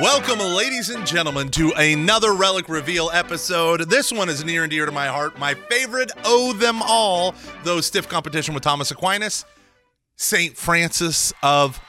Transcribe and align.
Welcome, 0.00 0.40
ladies 0.40 0.90
and 0.90 1.06
gentlemen, 1.06 1.50
to 1.50 1.70
another 1.74 2.34
Relic 2.34 2.68
Reveal 2.68 3.10
episode. 3.12 3.82
This 3.82 4.10
one 4.12 4.28
is 4.28 4.44
near 4.44 4.64
and 4.64 4.70
dear 4.70 4.86
to 4.86 4.92
my 4.92 5.06
heart. 5.06 5.38
My 5.38 5.54
favorite, 5.54 6.10
owe 6.24 6.52
them 6.52 6.82
all, 6.82 7.32
though 7.62 7.80
stiff 7.80 8.08
competition 8.08 8.54
with 8.54 8.64
Thomas 8.64 8.90
Aquinas, 8.90 9.44
St. 10.16 10.56
Francis 10.56 11.32
of 11.44 11.80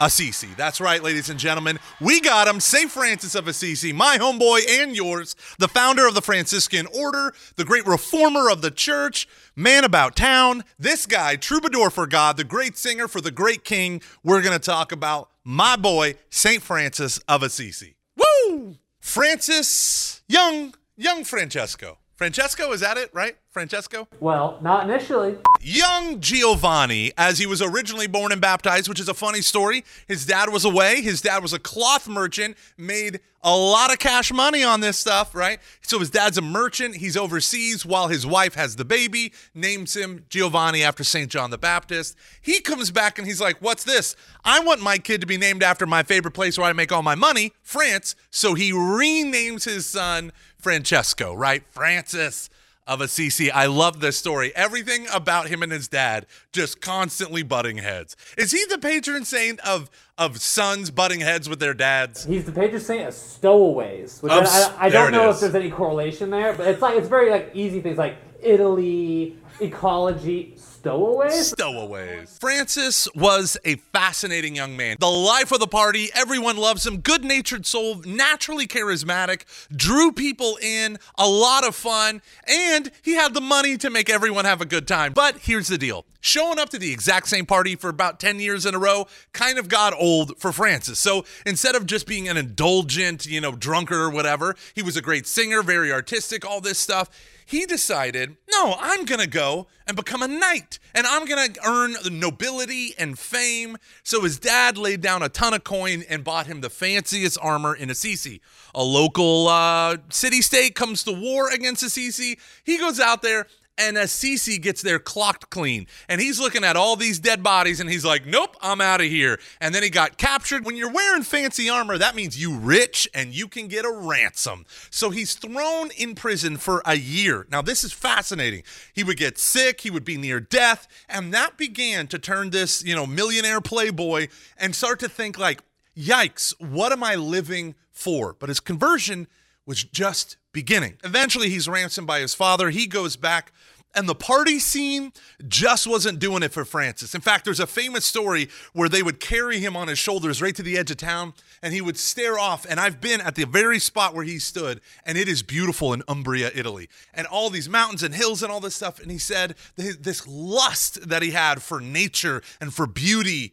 Assisi. 0.00 0.48
That's 0.56 0.80
right, 0.80 1.00
ladies 1.04 1.30
and 1.30 1.38
gentlemen. 1.38 1.78
We 2.00 2.20
got 2.20 2.48
him, 2.48 2.58
St. 2.58 2.90
Francis 2.90 3.36
of 3.36 3.46
Assisi, 3.46 3.92
my 3.92 4.18
homeboy 4.18 4.62
and 4.80 4.96
yours, 4.96 5.36
the 5.60 5.68
founder 5.68 6.08
of 6.08 6.14
the 6.14 6.22
Franciscan 6.22 6.88
Order, 6.92 7.32
the 7.54 7.64
great 7.64 7.86
reformer 7.86 8.50
of 8.50 8.62
the 8.62 8.72
church, 8.72 9.28
man 9.54 9.84
about 9.84 10.16
town. 10.16 10.64
This 10.80 11.06
guy, 11.06 11.36
troubadour 11.36 11.90
for 11.90 12.08
God, 12.08 12.36
the 12.36 12.42
great 12.42 12.76
singer 12.76 13.06
for 13.06 13.20
the 13.20 13.30
great 13.30 13.62
king. 13.62 14.02
We're 14.24 14.42
going 14.42 14.58
to 14.58 14.64
talk 14.64 14.90
about 14.90 15.28
my 15.44 15.76
boy, 15.76 16.14
St. 16.30 16.62
Francis 16.62 17.18
of 17.28 17.42
Assisi. 17.42 17.96
Woo! 18.16 18.76
Francis, 19.00 20.22
young, 20.28 20.74
young 20.96 21.24
Francesco. 21.24 21.98
Francesco, 22.16 22.72
is 22.72 22.80
that 22.80 22.96
it, 22.96 23.10
right? 23.12 23.36
Francesco? 23.52 24.08
Well, 24.18 24.58
not 24.62 24.88
initially. 24.88 25.36
Young 25.60 26.20
Giovanni, 26.20 27.12
as 27.18 27.38
he 27.38 27.44
was 27.44 27.60
originally 27.60 28.06
born 28.06 28.32
and 28.32 28.40
baptized, 28.40 28.88
which 28.88 28.98
is 28.98 29.08
a 29.08 29.14
funny 29.14 29.42
story. 29.42 29.84
His 30.08 30.24
dad 30.24 30.48
was 30.48 30.64
away. 30.64 31.02
His 31.02 31.20
dad 31.20 31.42
was 31.42 31.52
a 31.52 31.58
cloth 31.58 32.08
merchant, 32.08 32.56
made 32.78 33.20
a 33.44 33.54
lot 33.54 33.92
of 33.92 33.98
cash 33.98 34.32
money 34.32 34.64
on 34.64 34.80
this 34.80 34.96
stuff, 34.96 35.34
right? 35.34 35.58
So 35.82 35.98
his 35.98 36.08
dad's 36.08 36.38
a 36.38 36.42
merchant. 36.42 36.96
He's 36.96 37.16
overseas 37.16 37.84
while 37.84 38.08
his 38.08 38.26
wife 38.26 38.54
has 38.54 38.76
the 38.76 38.86
baby, 38.86 39.34
names 39.54 39.94
him 39.94 40.24
Giovanni 40.30 40.82
after 40.82 41.04
St. 41.04 41.30
John 41.30 41.50
the 41.50 41.58
Baptist. 41.58 42.16
He 42.40 42.60
comes 42.60 42.90
back 42.90 43.18
and 43.18 43.26
he's 43.26 43.40
like, 43.40 43.58
What's 43.60 43.84
this? 43.84 44.16
I 44.44 44.60
want 44.60 44.80
my 44.80 44.96
kid 44.96 45.20
to 45.20 45.26
be 45.26 45.36
named 45.36 45.62
after 45.62 45.86
my 45.86 46.02
favorite 46.02 46.32
place 46.32 46.56
where 46.56 46.68
I 46.68 46.72
make 46.72 46.90
all 46.90 47.02
my 47.02 47.16
money, 47.16 47.52
France. 47.62 48.16
So 48.30 48.54
he 48.54 48.72
renames 48.72 49.64
his 49.64 49.84
son 49.84 50.32
Francesco, 50.58 51.34
right? 51.34 51.64
Francis 51.68 52.48
of 52.86 53.00
Assisi. 53.00 53.50
I 53.50 53.66
love 53.66 54.00
this 54.00 54.16
story. 54.16 54.52
Everything 54.56 55.06
about 55.12 55.48
him 55.48 55.62
and 55.62 55.70
his 55.70 55.88
dad 55.88 56.26
just 56.52 56.80
constantly 56.80 57.42
butting 57.42 57.78
heads. 57.78 58.16
Is 58.36 58.50
he 58.52 58.64
the 58.68 58.78
patron 58.78 59.24
saint 59.24 59.60
of 59.60 59.90
of 60.18 60.40
sons 60.40 60.90
butting 60.90 61.20
heads 61.20 61.48
with 61.48 61.58
their 61.58 61.74
dads? 61.74 62.24
He's 62.24 62.44
the 62.44 62.52
patron 62.52 62.80
saint 62.80 63.08
of 63.08 63.14
stowaways. 63.14 64.20
Which 64.22 64.32
Of 64.32 64.46
I, 64.46 64.74
I, 64.78 64.86
I 64.86 64.88
don't 64.88 65.12
know 65.12 65.30
is. 65.30 65.36
if 65.36 65.40
there's 65.52 65.54
any 65.54 65.70
correlation 65.70 66.30
there, 66.30 66.52
but 66.52 66.66
it's 66.68 66.82
like 66.82 66.96
it's 66.96 67.08
very 67.08 67.30
like 67.30 67.50
easy 67.54 67.80
things 67.80 67.98
like 67.98 68.16
Italy, 68.42 69.38
ecology, 69.60 70.54
stowaways. 70.56 71.48
Stowaways. 71.48 72.38
Francis 72.38 73.08
was 73.14 73.56
a 73.64 73.76
fascinating 73.76 74.56
young 74.56 74.76
man. 74.76 74.96
The 74.98 75.06
life 75.06 75.52
of 75.52 75.60
the 75.60 75.66
party, 75.66 76.08
everyone 76.14 76.56
loves 76.56 76.86
him, 76.86 76.98
good 76.98 77.24
natured 77.24 77.66
soul, 77.66 77.96
naturally 78.04 78.66
charismatic, 78.66 79.44
drew 79.74 80.12
people 80.12 80.58
in, 80.60 80.98
a 81.16 81.28
lot 81.28 81.66
of 81.66 81.74
fun, 81.74 82.22
and 82.48 82.90
he 83.02 83.14
had 83.14 83.34
the 83.34 83.40
money 83.40 83.76
to 83.78 83.90
make 83.90 84.10
everyone 84.10 84.44
have 84.44 84.60
a 84.60 84.66
good 84.66 84.88
time. 84.88 85.12
But 85.12 85.38
here's 85.38 85.68
the 85.68 85.78
deal 85.78 86.04
showing 86.24 86.56
up 86.56 86.68
to 86.70 86.78
the 86.78 86.92
exact 86.92 87.26
same 87.28 87.44
party 87.44 87.74
for 87.74 87.88
about 87.88 88.20
10 88.20 88.38
years 88.38 88.64
in 88.64 88.76
a 88.76 88.78
row 88.78 89.06
kind 89.32 89.58
of 89.58 89.68
got 89.68 89.92
old 89.98 90.38
for 90.38 90.52
Francis. 90.52 91.00
So 91.00 91.24
instead 91.44 91.74
of 91.74 91.84
just 91.84 92.06
being 92.06 92.28
an 92.28 92.36
indulgent, 92.36 93.26
you 93.26 93.40
know, 93.40 93.52
drunkard 93.52 93.98
or 93.98 94.10
whatever, 94.10 94.54
he 94.74 94.82
was 94.82 94.96
a 94.96 95.02
great 95.02 95.26
singer, 95.26 95.62
very 95.62 95.92
artistic, 95.92 96.46
all 96.46 96.60
this 96.60 96.78
stuff 96.78 97.10
he 97.52 97.66
decided, 97.66 98.36
no, 98.50 98.76
I'm 98.78 99.04
going 99.04 99.20
to 99.20 99.26
go 99.26 99.41
and 99.86 99.96
become 99.96 100.22
a 100.22 100.28
knight 100.28 100.78
and 100.94 101.06
I'm 101.06 101.24
going 101.26 101.52
to 101.52 101.60
earn 101.66 101.96
nobility 102.18 102.94
and 102.98 103.18
fame. 103.18 103.76
So 104.02 104.22
his 104.22 104.38
dad 104.38 104.78
laid 104.78 105.00
down 105.00 105.22
a 105.22 105.28
ton 105.28 105.54
of 105.54 105.64
coin 105.64 106.04
and 106.08 106.24
bought 106.24 106.46
him 106.46 106.60
the 106.60 106.70
fanciest 106.70 107.38
armor 107.40 107.74
in 107.74 107.90
Assisi. 107.90 108.40
A 108.74 108.82
local 108.82 109.48
uh, 109.48 109.98
city 110.10 110.42
state 110.42 110.74
comes 110.74 111.02
to 111.04 111.12
war 111.12 111.50
against 111.50 111.82
Assisi. 111.82 112.38
He 112.64 112.78
goes 112.78 113.00
out 113.00 113.22
there 113.22 113.46
and 113.88 113.98
Assisi 113.98 114.58
gets 114.58 114.82
there 114.82 114.98
clocked 114.98 115.50
clean. 115.50 115.86
And 116.08 116.20
he's 116.20 116.40
looking 116.40 116.64
at 116.64 116.76
all 116.76 116.96
these 116.96 117.18
dead 117.18 117.42
bodies 117.42 117.80
and 117.80 117.90
he's 117.90 118.04
like, 118.04 118.26
nope, 118.26 118.56
I'm 118.60 118.80
out 118.80 119.00
of 119.00 119.06
here. 119.06 119.38
And 119.60 119.74
then 119.74 119.82
he 119.82 119.90
got 119.90 120.16
captured. 120.16 120.64
When 120.64 120.76
you're 120.76 120.90
wearing 120.90 121.22
fancy 121.22 121.68
armor, 121.68 121.98
that 121.98 122.14
means 122.14 122.40
you 122.40 122.56
rich 122.56 123.08
and 123.14 123.34
you 123.34 123.48
can 123.48 123.68
get 123.68 123.84
a 123.84 123.90
ransom. 123.90 124.66
So 124.90 125.10
he's 125.10 125.34
thrown 125.34 125.90
in 125.96 126.14
prison 126.14 126.56
for 126.56 126.82
a 126.84 126.96
year. 126.96 127.46
Now, 127.50 127.62
this 127.62 127.84
is 127.84 127.92
fascinating. 127.92 128.62
He 128.92 129.04
would 129.04 129.16
get 129.16 129.38
sick, 129.38 129.80
he 129.80 129.90
would 129.90 130.04
be 130.04 130.16
near 130.16 130.40
death, 130.40 130.88
and 131.08 131.32
that 131.34 131.56
began 131.56 132.06
to 132.08 132.18
turn 132.18 132.50
this, 132.50 132.84
you 132.84 132.94
know, 132.94 133.06
millionaire 133.06 133.60
playboy 133.60 134.28
and 134.56 134.74
start 134.74 135.00
to 135.00 135.08
think 135.08 135.38
like, 135.38 135.60
yikes, 135.96 136.54
what 136.58 136.92
am 136.92 137.02
I 137.02 137.14
living 137.14 137.74
for? 137.90 138.32
But 138.32 138.48
his 138.48 138.60
conversion 138.60 139.26
was 139.66 139.84
just 139.84 140.36
beginning. 140.52 140.98
Eventually, 141.04 141.48
he's 141.48 141.68
ransomed 141.68 142.06
by 142.06 142.20
his 142.20 142.34
father. 142.34 142.70
He 142.70 142.86
goes 142.86 143.16
back, 143.16 143.52
and 143.94 144.08
the 144.08 144.14
party 144.14 144.58
scene 144.58 145.12
just 145.46 145.86
wasn't 145.86 146.18
doing 146.18 146.42
it 146.42 146.52
for 146.52 146.64
Francis. 146.64 147.14
In 147.14 147.20
fact, 147.20 147.44
there's 147.44 147.60
a 147.60 147.66
famous 147.66 148.06
story 148.06 148.48
where 148.72 148.88
they 148.88 149.02
would 149.02 149.20
carry 149.20 149.58
him 149.58 149.76
on 149.76 149.88
his 149.88 149.98
shoulders 149.98 150.40
right 150.40 150.54
to 150.56 150.62
the 150.62 150.78
edge 150.78 150.90
of 150.90 150.96
town, 150.96 151.34
and 151.62 151.74
he 151.74 151.80
would 151.80 151.98
stare 151.98 152.38
off. 152.38 152.66
And 152.68 152.80
I've 152.80 153.00
been 153.00 153.20
at 153.20 153.34
the 153.34 153.44
very 153.44 153.78
spot 153.78 154.14
where 154.14 154.24
he 154.24 154.38
stood, 154.38 154.80
and 155.04 155.18
it 155.18 155.28
is 155.28 155.42
beautiful 155.42 155.92
in 155.92 156.02
Umbria, 156.08 156.50
Italy, 156.54 156.88
and 157.12 157.26
all 157.26 157.50
these 157.50 157.68
mountains 157.68 158.02
and 158.02 158.14
hills 158.14 158.42
and 158.42 158.50
all 158.50 158.60
this 158.60 158.74
stuff. 158.74 158.98
And 158.98 159.10
he 159.10 159.18
said 159.18 159.56
th- 159.76 159.98
this 159.98 160.26
lust 160.26 161.08
that 161.08 161.22
he 161.22 161.32
had 161.32 161.62
for 161.62 161.80
nature 161.80 162.42
and 162.60 162.72
for 162.72 162.86
beauty, 162.86 163.52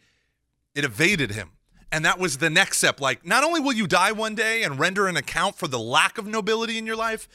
it 0.74 0.86
evaded 0.86 1.32
him. 1.32 1.52
And 1.92 2.06
that 2.06 2.20
was 2.20 2.38
the 2.38 2.52
next 2.52 2.78
step. 2.78 3.02
Like, 3.02 3.26
not 3.26 3.44
only 3.44 3.60
will 3.60 3.74
you 3.74 3.88
die 3.88 4.12
one 4.12 4.36
day 4.36 4.62
and 4.64 4.80
render 4.80 5.08
an 5.08 5.18
account 5.18 5.56
for 5.56 5.68
the 5.68 5.80
lack 5.80 6.20
of 6.20 6.28
nobility 6.28 6.78
in 6.78 6.86
your 6.86 6.96
life, 6.96 7.28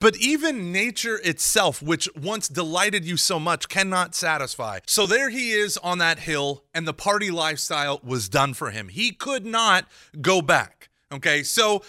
but 0.00 0.16
even 0.16 0.72
nature 0.72 1.20
itself, 1.22 1.82
which 1.82 2.08
once 2.16 2.48
delighted 2.48 3.04
you 3.04 3.16
so 3.16 3.38
much, 3.38 3.68
cannot 3.68 4.14
satisfy. 4.14 4.80
So 4.86 5.06
there 5.06 5.28
he 5.28 5.52
is 5.52 5.76
on 5.78 5.98
that 5.98 6.20
hill, 6.20 6.64
and 6.74 6.88
the 6.88 6.94
party 6.94 7.30
lifestyle 7.30 8.00
was 8.02 8.28
done 8.28 8.54
for 8.54 8.70
him. 8.70 8.88
He 8.88 9.12
could 9.12 9.46
not 9.46 9.86
go 10.20 10.42
back. 10.42 10.88
Okay, 11.12 11.42
so 11.42 11.82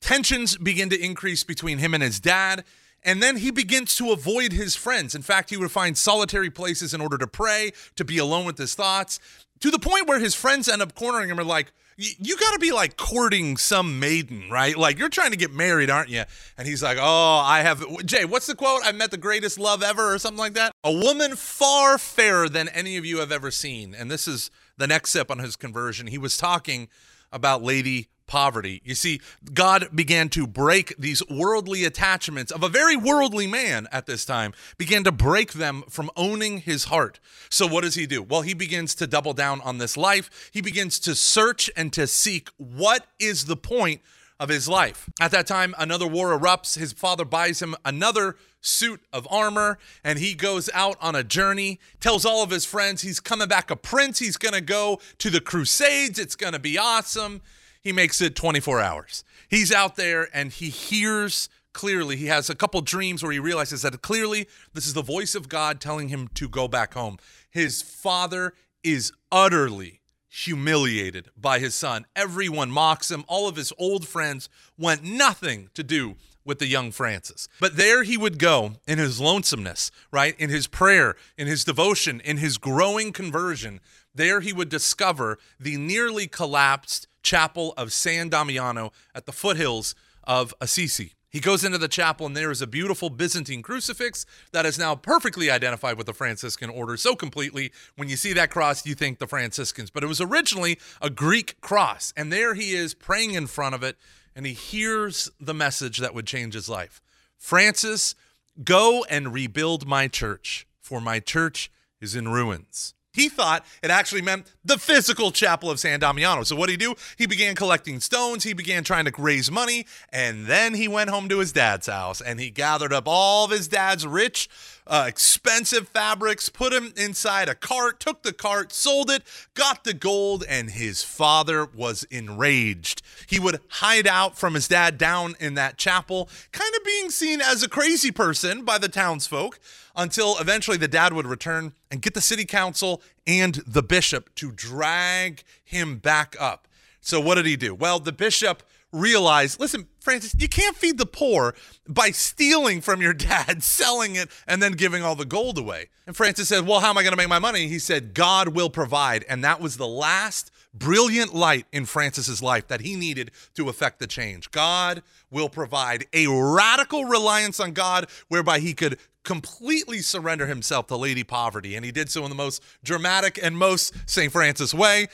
tensions 0.00 0.56
begin 0.56 0.90
to 0.90 1.04
increase 1.04 1.44
between 1.44 1.78
him 1.78 1.92
and 1.92 2.02
his 2.02 2.20
dad. 2.20 2.64
And 3.02 3.22
then 3.22 3.38
he 3.38 3.50
begins 3.50 3.96
to 3.96 4.12
avoid 4.12 4.52
his 4.52 4.76
friends. 4.76 5.14
In 5.14 5.22
fact, 5.22 5.48
he 5.48 5.56
would 5.56 5.70
find 5.70 5.96
solitary 5.96 6.50
places 6.50 6.92
in 6.92 7.00
order 7.00 7.16
to 7.16 7.26
pray, 7.26 7.72
to 7.96 8.04
be 8.04 8.18
alone 8.18 8.44
with 8.44 8.58
his 8.58 8.74
thoughts, 8.74 9.18
to 9.60 9.70
the 9.70 9.78
point 9.78 10.08
where 10.08 10.18
his 10.18 10.34
friends 10.34 10.68
end 10.68 10.82
up 10.82 10.94
cornering 10.94 11.28
him 11.28 11.38
are 11.38 11.44
like, 11.44 11.72
You 11.96 12.36
got 12.36 12.52
to 12.52 12.58
be 12.58 12.72
like 12.72 12.96
courting 12.96 13.56
some 13.56 14.00
maiden, 14.00 14.48
right? 14.50 14.76
Like 14.76 14.98
you're 14.98 15.08
trying 15.08 15.32
to 15.32 15.36
get 15.36 15.52
married, 15.52 15.90
aren't 15.90 16.08
you? 16.08 16.24
And 16.56 16.66
he's 16.66 16.82
like, 16.82 16.98
Oh, 17.00 17.42
I 17.44 17.60
have. 17.60 17.84
Jay, 18.06 18.24
what's 18.24 18.46
the 18.46 18.54
quote? 18.54 18.80
I 18.84 18.92
met 18.92 19.10
the 19.10 19.18
greatest 19.18 19.58
love 19.58 19.82
ever, 19.82 20.14
or 20.14 20.18
something 20.18 20.38
like 20.38 20.54
that. 20.54 20.72
A 20.82 20.92
woman 20.92 21.36
far 21.36 21.98
fairer 21.98 22.48
than 22.48 22.68
any 22.68 22.96
of 22.96 23.04
you 23.04 23.18
have 23.18 23.32
ever 23.32 23.50
seen. 23.50 23.94
And 23.94 24.10
this 24.10 24.26
is 24.26 24.50
the 24.76 24.86
next 24.86 25.10
step 25.10 25.30
on 25.30 25.38
his 25.38 25.56
conversion. 25.56 26.06
He 26.06 26.18
was 26.18 26.36
talking 26.36 26.88
about 27.32 27.62
Lady 27.62 28.08
Poverty. 28.30 28.80
You 28.84 28.94
see, 28.94 29.20
God 29.52 29.88
began 29.92 30.28
to 30.28 30.46
break 30.46 30.94
these 30.96 31.20
worldly 31.28 31.84
attachments 31.84 32.52
of 32.52 32.62
a 32.62 32.68
very 32.68 32.96
worldly 32.96 33.48
man 33.48 33.88
at 33.90 34.06
this 34.06 34.24
time, 34.24 34.52
began 34.78 35.02
to 35.02 35.10
break 35.10 35.54
them 35.54 35.82
from 35.88 36.12
owning 36.14 36.58
his 36.58 36.84
heart. 36.84 37.18
So, 37.48 37.66
what 37.66 37.82
does 37.82 37.96
he 37.96 38.06
do? 38.06 38.22
Well, 38.22 38.42
he 38.42 38.54
begins 38.54 38.94
to 38.94 39.08
double 39.08 39.32
down 39.32 39.60
on 39.62 39.78
this 39.78 39.96
life. 39.96 40.48
He 40.52 40.60
begins 40.60 41.00
to 41.00 41.16
search 41.16 41.68
and 41.76 41.92
to 41.92 42.06
seek 42.06 42.50
what 42.56 43.04
is 43.18 43.46
the 43.46 43.56
point 43.56 44.00
of 44.38 44.48
his 44.48 44.68
life. 44.68 45.10
At 45.20 45.32
that 45.32 45.48
time, 45.48 45.74
another 45.76 46.06
war 46.06 46.38
erupts. 46.38 46.78
His 46.78 46.92
father 46.92 47.24
buys 47.24 47.60
him 47.60 47.74
another 47.84 48.36
suit 48.60 49.00
of 49.12 49.26
armor 49.28 49.76
and 50.04 50.20
he 50.20 50.34
goes 50.34 50.70
out 50.72 50.96
on 51.00 51.16
a 51.16 51.24
journey, 51.24 51.80
tells 51.98 52.24
all 52.24 52.44
of 52.44 52.50
his 52.50 52.64
friends 52.64 53.02
he's 53.02 53.18
coming 53.18 53.48
back 53.48 53.72
a 53.72 53.76
prince. 53.76 54.20
He's 54.20 54.36
going 54.36 54.54
to 54.54 54.60
go 54.60 55.00
to 55.18 55.30
the 55.30 55.40
Crusades. 55.40 56.20
It's 56.20 56.36
going 56.36 56.52
to 56.52 56.60
be 56.60 56.78
awesome. 56.78 57.42
He 57.82 57.92
makes 57.92 58.20
it 58.20 58.34
24 58.34 58.80
hours. 58.80 59.24
He's 59.48 59.72
out 59.72 59.96
there 59.96 60.28
and 60.34 60.52
he 60.52 60.68
hears 60.68 61.48
clearly. 61.72 62.16
He 62.16 62.26
has 62.26 62.50
a 62.50 62.54
couple 62.54 62.80
dreams 62.82 63.22
where 63.22 63.32
he 63.32 63.38
realizes 63.38 63.82
that 63.82 64.02
clearly 64.02 64.46
this 64.74 64.86
is 64.86 64.94
the 64.94 65.02
voice 65.02 65.34
of 65.34 65.48
God 65.48 65.80
telling 65.80 66.08
him 66.08 66.28
to 66.34 66.48
go 66.48 66.68
back 66.68 66.94
home. 66.94 67.18
His 67.50 67.82
father 67.82 68.52
is 68.82 69.12
utterly 69.32 70.00
humiliated 70.28 71.28
by 71.36 71.58
his 71.58 71.74
son. 71.74 72.06
Everyone 72.14 72.70
mocks 72.70 73.10
him. 73.10 73.24
All 73.26 73.48
of 73.48 73.56
his 73.56 73.72
old 73.78 74.06
friends 74.06 74.48
want 74.78 75.02
nothing 75.02 75.70
to 75.74 75.82
do 75.82 76.16
with 76.44 76.58
the 76.58 76.66
young 76.66 76.90
Francis. 76.92 77.48
But 77.60 77.76
there 77.76 78.02
he 78.02 78.16
would 78.16 78.38
go 78.38 78.74
in 78.86 78.98
his 78.98 79.20
lonesomeness, 79.20 79.90
right? 80.10 80.38
In 80.38 80.48
his 80.48 80.66
prayer, 80.66 81.16
in 81.36 81.46
his 81.46 81.64
devotion, 81.64 82.20
in 82.20 82.38
his 82.38 82.58
growing 82.58 83.12
conversion. 83.12 83.80
There 84.14 84.40
he 84.40 84.52
would 84.52 84.68
discover 84.68 85.38
the 85.58 85.76
nearly 85.76 86.26
collapsed 86.26 87.06
chapel 87.22 87.74
of 87.76 87.92
San 87.92 88.28
Damiano 88.28 88.92
at 89.14 89.26
the 89.26 89.32
foothills 89.32 89.94
of 90.24 90.54
Assisi. 90.60 91.14
He 91.30 91.38
goes 91.38 91.62
into 91.62 91.78
the 91.78 91.86
chapel, 91.86 92.26
and 92.26 92.36
there 92.36 92.50
is 92.50 92.60
a 92.60 92.66
beautiful 92.66 93.08
Byzantine 93.08 93.62
crucifix 93.62 94.26
that 94.50 94.66
is 94.66 94.78
now 94.78 94.96
perfectly 94.96 95.48
identified 95.48 95.96
with 95.96 96.06
the 96.06 96.12
Franciscan 96.12 96.68
order 96.68 96.96
so 96.96 97.14
completely. 97.14 97.70
When 97.94 98.08
you 98.08 98.16
see 98.16 98.32
that 98.32 98.50
cross, 98.50 98.84
you 98.84 98.96
think 98.96 99.20
the 99.20 99.28
Franciscans. 99.28 99.90
But 99.90 100.02
it 100.02 100.08
was 100.08 100.20
originally 100.20 100.78
a 101.00 101.08
Greek 101.08 101.60
cross. 101.60 102.12
And 102.16 102.32
there 102.32 102.54
he 102.54 102.72
is 102.72 102.94
praying 102.94 103.34
in 103.34 103.46
front 103.46 103.76
of 103.76 103.84
it, 103.84 103.96
and 104.34 104.44
he 104.44 104.54
hears 104.54 105.30
the 105.38 105.54
message 105.54 105.98
that 105.98 106.14
would 106.14 106.26
change 106.26 106.54
his 106.54 106.68
life 106.68 107.00
Francis, 107.38 108.16
go 108.64 109.04
and 109.08 109.32
rebuild 109.32 109.86
my 109.86 110.08
church, 110.08 110.66
for 110.80 111.00
my 111.00 111.20
church 111.20 111.70
is 112.00 112.16
in 112.16 112.28
ruins. 112.28 112.94
He 113.20 113.28
thought 113.28 113.66
it 113.82 113.90
actually 113.90 114.22
meant 114.22 114.46
the 114.64 114.78
physical 114.78 115.30
chapel 115.30 115.70
of 115.70 115.78
San 115.78 116.00
Damiano. 116.00 116.42
So 116.42 116.56
what 116.56 116.70
did 116.70 116.80
he 116.80 116.86
do? 116.86 116.94
He 117.18 117.26
began 117.26 117.54
collecting 117.54 118.00
stones, 118.00 118.44
he 118.44 118.54
began 118.54 118.82
trying 118.82 119.04
to 119.04 119.12
raise 119.18 119.50
money, 119.50 119.86
and 120.10 120.46
then 120.46 120.72
he 120.72 120.88
went 120.88 121.10
home 121.10 121.28
to 121.28 121.38
his 121.38 121.52
dad's 121.52 121.86
house 121.86 122.22
and 122.22 122.40
he 122.40 122.48
gathered 122.50 122.94
up 122.94 123.04
all 123.06 123.44
of 123.44 123.50
his 123.50 123.68
dad's 123.68 124.06
rich, 124.06 124.48
uh, 124.90 125.04
expensive 125.06 125.88
fabrics, 125.88 126.48
put 126.48 126.72
them 126.72 126.92
inside 126.96 127.48
a 127.48 127.54
cart, 127.54 128.00
took 128.00 128.24
the 128.24 128.32
cart, 128.32 128.72
sold 128.72 129.08
it, 129.08 129.22
got 129.54 129.84
the 129.84 129.94
gold, 129.94 130.44
and 130.48 130.70
his 130.70 131.04
father 131.04 131.64
was 131.64 132.02
enraged. 132.10 133.00
He 133.28 133.38
would 133.38 133.60
hide 133.68 134.08
out 134.08 134.36
from 134.36 134.54
his 134.54 134.66
dad 134.66 134.98
down 134.98 135.36
in 135.38 135.54
that 135.54 135.78
chapel, 135.78 136.28
kind 136.50 136.74
of 136.76 136.84
being 136.84 137.10
seen 137.10 137.40
as 137.40 137.62
a 137.62 137.68
crazy 137.68 138.10
person 138.10 138.64
by 138.64 138.78
the 138.78 138.88
townsfolk 138.88 139.60
until 139.94 140.36
eventually 140.40 140.76
the 140.76 140.88
dad 140.88 141.12
would 141.12 141.26
return 141.26 141.72
and 141.88 142.02
get 142.02 142.14
the 142.14 142.20
city 142.20 142.44
council 142.44 143.00
and 143.28 143.62
the 143.66 143.84
bishop 143.84 144.34
to 144.34 144.50
drag 144.50 145.44
him 145.62 145.98
back 145.98 146.34
up. 146.40 146.66
So, 147.00 147.20
what 147.20 147.36
did 147.36 147.46
he 147.46 147.56
do? 147.56 147.74
Well, 147.74 148.00
the 148.00 148.12
bishop 148.12 148.64
realized 148.92 149.60
listen, 149.60 149.86
Francis, 150.00 150.34
you 150.38 150.48
can't 150.48 150.76
feed 150.76 150.98
the 150.98 151.06
poor 151.06 151.54
by 151.88 152.10
stealing 152.10 152.80
from 152.80 153.00
your 153.00 153.12
dad, 153.12 153.62
selling 153.62 154.16
it, 154.16 154.28
and 154.46 154.62
then 154.62 154.72
giving 154.72 155.02
all 155.02 155.14
the 155.14 155.24
gold 155.24 155.58
away. 155.58 155.88
And 156.06 156.16
Francis 156.16 156.48
said, 156.48 156.66
Well, 156.66 156.80
how 156.80 156.90
am 156.90 156.98
I 156.98 157.02
going 157.02 157.12
to 157.12 157.16
make 157.16 157.28
my 157.28 157.38
money? 157.38 157.68
He 157.68 157.78
said, 157.78 158.14
God 158.14 158.48
will 158.48 158.70
provide. 158.70 159.24
And 159.28 159.44
that 159.44 159.60
was 159.60 159.76
the 159.76 159.86
last 159.86 160.50
brilliant 160.72 161.34
light 161.34 161.66
in 161.72 161.84
Francis's 161.84 162.42
life 162.42 162.68
that 162.68 162.80
he 162.80 162.96
needed 162.96 163.30
to 163.54 163.68
affect 163.68 163.98
the 163.98 164.06
change. 164.06 164.50
God 164.50 165.02
will 165.30 165.48
provide 165.48 166.06
a 166.12 166.26
radical 166.28 167.04
reliance 167.04 167.60
on 167.60 167.72
God 167.72 168.06
whereby 168.28 168.60
he 168.60 168.74
could 168.74 168.98
completely 169.22 169.98
surrender 169.98 170.46
himself 170.46 170.86
to 170.86 170.96
Lady 170.96 171.24
Poverty. 171.24 171.76
And 171.76 171.84
he 171.84 171.92
did 171.92 172.10
so 172.10 172.24
in 172.24 172.30
the 172.30 172.36
most 172.36 172.62
dramatic 172.82 173.38
and 173.42 173.56
most 173.56 173.94
St. 174.08 174.32
Francis 174.32 174.72
way. 174.72 175.08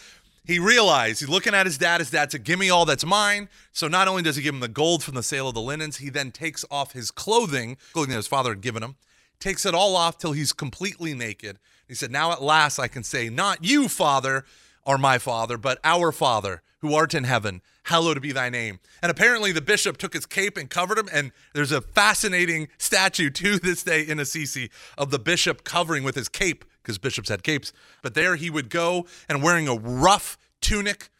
He 0.46 0.60
realized 0.60 1.20
he's 1.20 1.28
looking 1.28 1.54
at 1.54 1.66
his 1.66 1.76
dad. 1.76 2.00
His 2.00 2.10
dad 2.10 2.30
said, 2.30 2.44
Give 2.44 2.58
me 2.58 2.70
all 2.70 2.84
that's 2.84 3.04
mine. 3.04 3.48
So 3.72 3.88
not 3.88 4.06
only 4.06 4.22
does 4.22 4.36
he 4.36 4.42
give 4.42 4.54
him 4.54 4.60
the 4.60 4.68
gold 4.68 5.02
from 5.02 5.14
the 5.14 5.22
sale 5.22 5.48
of 5.48 5.54
the 5.54 5.60
linens, 5.60 5.96
he 5.96 6.08
then 6.08 6.30
takes 6.30 6.64
off 6.70 6.92
his 6.92 7.10
clothing, 7.10 7.76
clothing 7.92 8.10
that 8.10 8.16
his 8.16 8.28
father 8.28 8.50
had 8.50 8.60
given 8.60 8.82
him, 8.82 8.94
takes 9.40 9.66
it 9.66 9.74
all 9.74 9.96
off 9.96 10.18
till 10.18 10.32
he's 10.32 10.52
completely 10.52 11.14
naked. 11.14 11.58
He 11.88 11.94
said, 11.94 12.12
Now 12.12 12.30
at 12.30 12.42
last 12.42 12.78
I 12.78 12.86
can 12.86 13.02
say, 13.02 13.28
Not 13.28 13.64
you, 13.64 13.88
Father, 13.88 14.44
are 14.86 14.98
my 14.98 15.18
Father, 15.18 15.58
but 15.58 15.78
our 15.82 16.12
Father 16.12 16.62
who 16.80 16.94
art 16.94 17.14
in 17.14 17.24
heaven, 17.24 17.62
hallowed 17.84 18.20
be 18.22 18.32
thy 18.32 18.48
name. 18.48 18.78
And 19.02 19.10
apparently 19.10 19.50
the 19.50 19.60
bishop 19.60 19.96
took 19.96 20.12
his 20.12 20.26
cape 20.26 20.56
and 20.56 20.70
covered 20.70 20.98
him. 20.98 21.08
And 21.12 21.32
there's 21.54 21.72
a 21.72 21.80
fascinating 21.80 22.68
statue 22.78 23.30
to 23.30 23.58
this 23.58 23.82
day 23.82 24.02
in 24.02 24.20
Assisi 24.20 24.70
of 24.96 25.10
the 25.10 25.18
bishop 25.18 25.64
covering 25.64 26.04
with 26.04 26.14
his 26.14 26.28
cape, 26.28 26.64
because 26.86 26.98
bishops 26.98 27.28
had 27.28 27.42
capes. 27.42 27.72
But 28.00 28.14
there 28.14 28.36
he 28.36 28.48
would 28.48 28.70
go 28.70 29.06
and 29.28 29.42
wearing 29.42 29.66
a 29.66 29.74
rough 29.74 30.38
tunic 30.60 31.10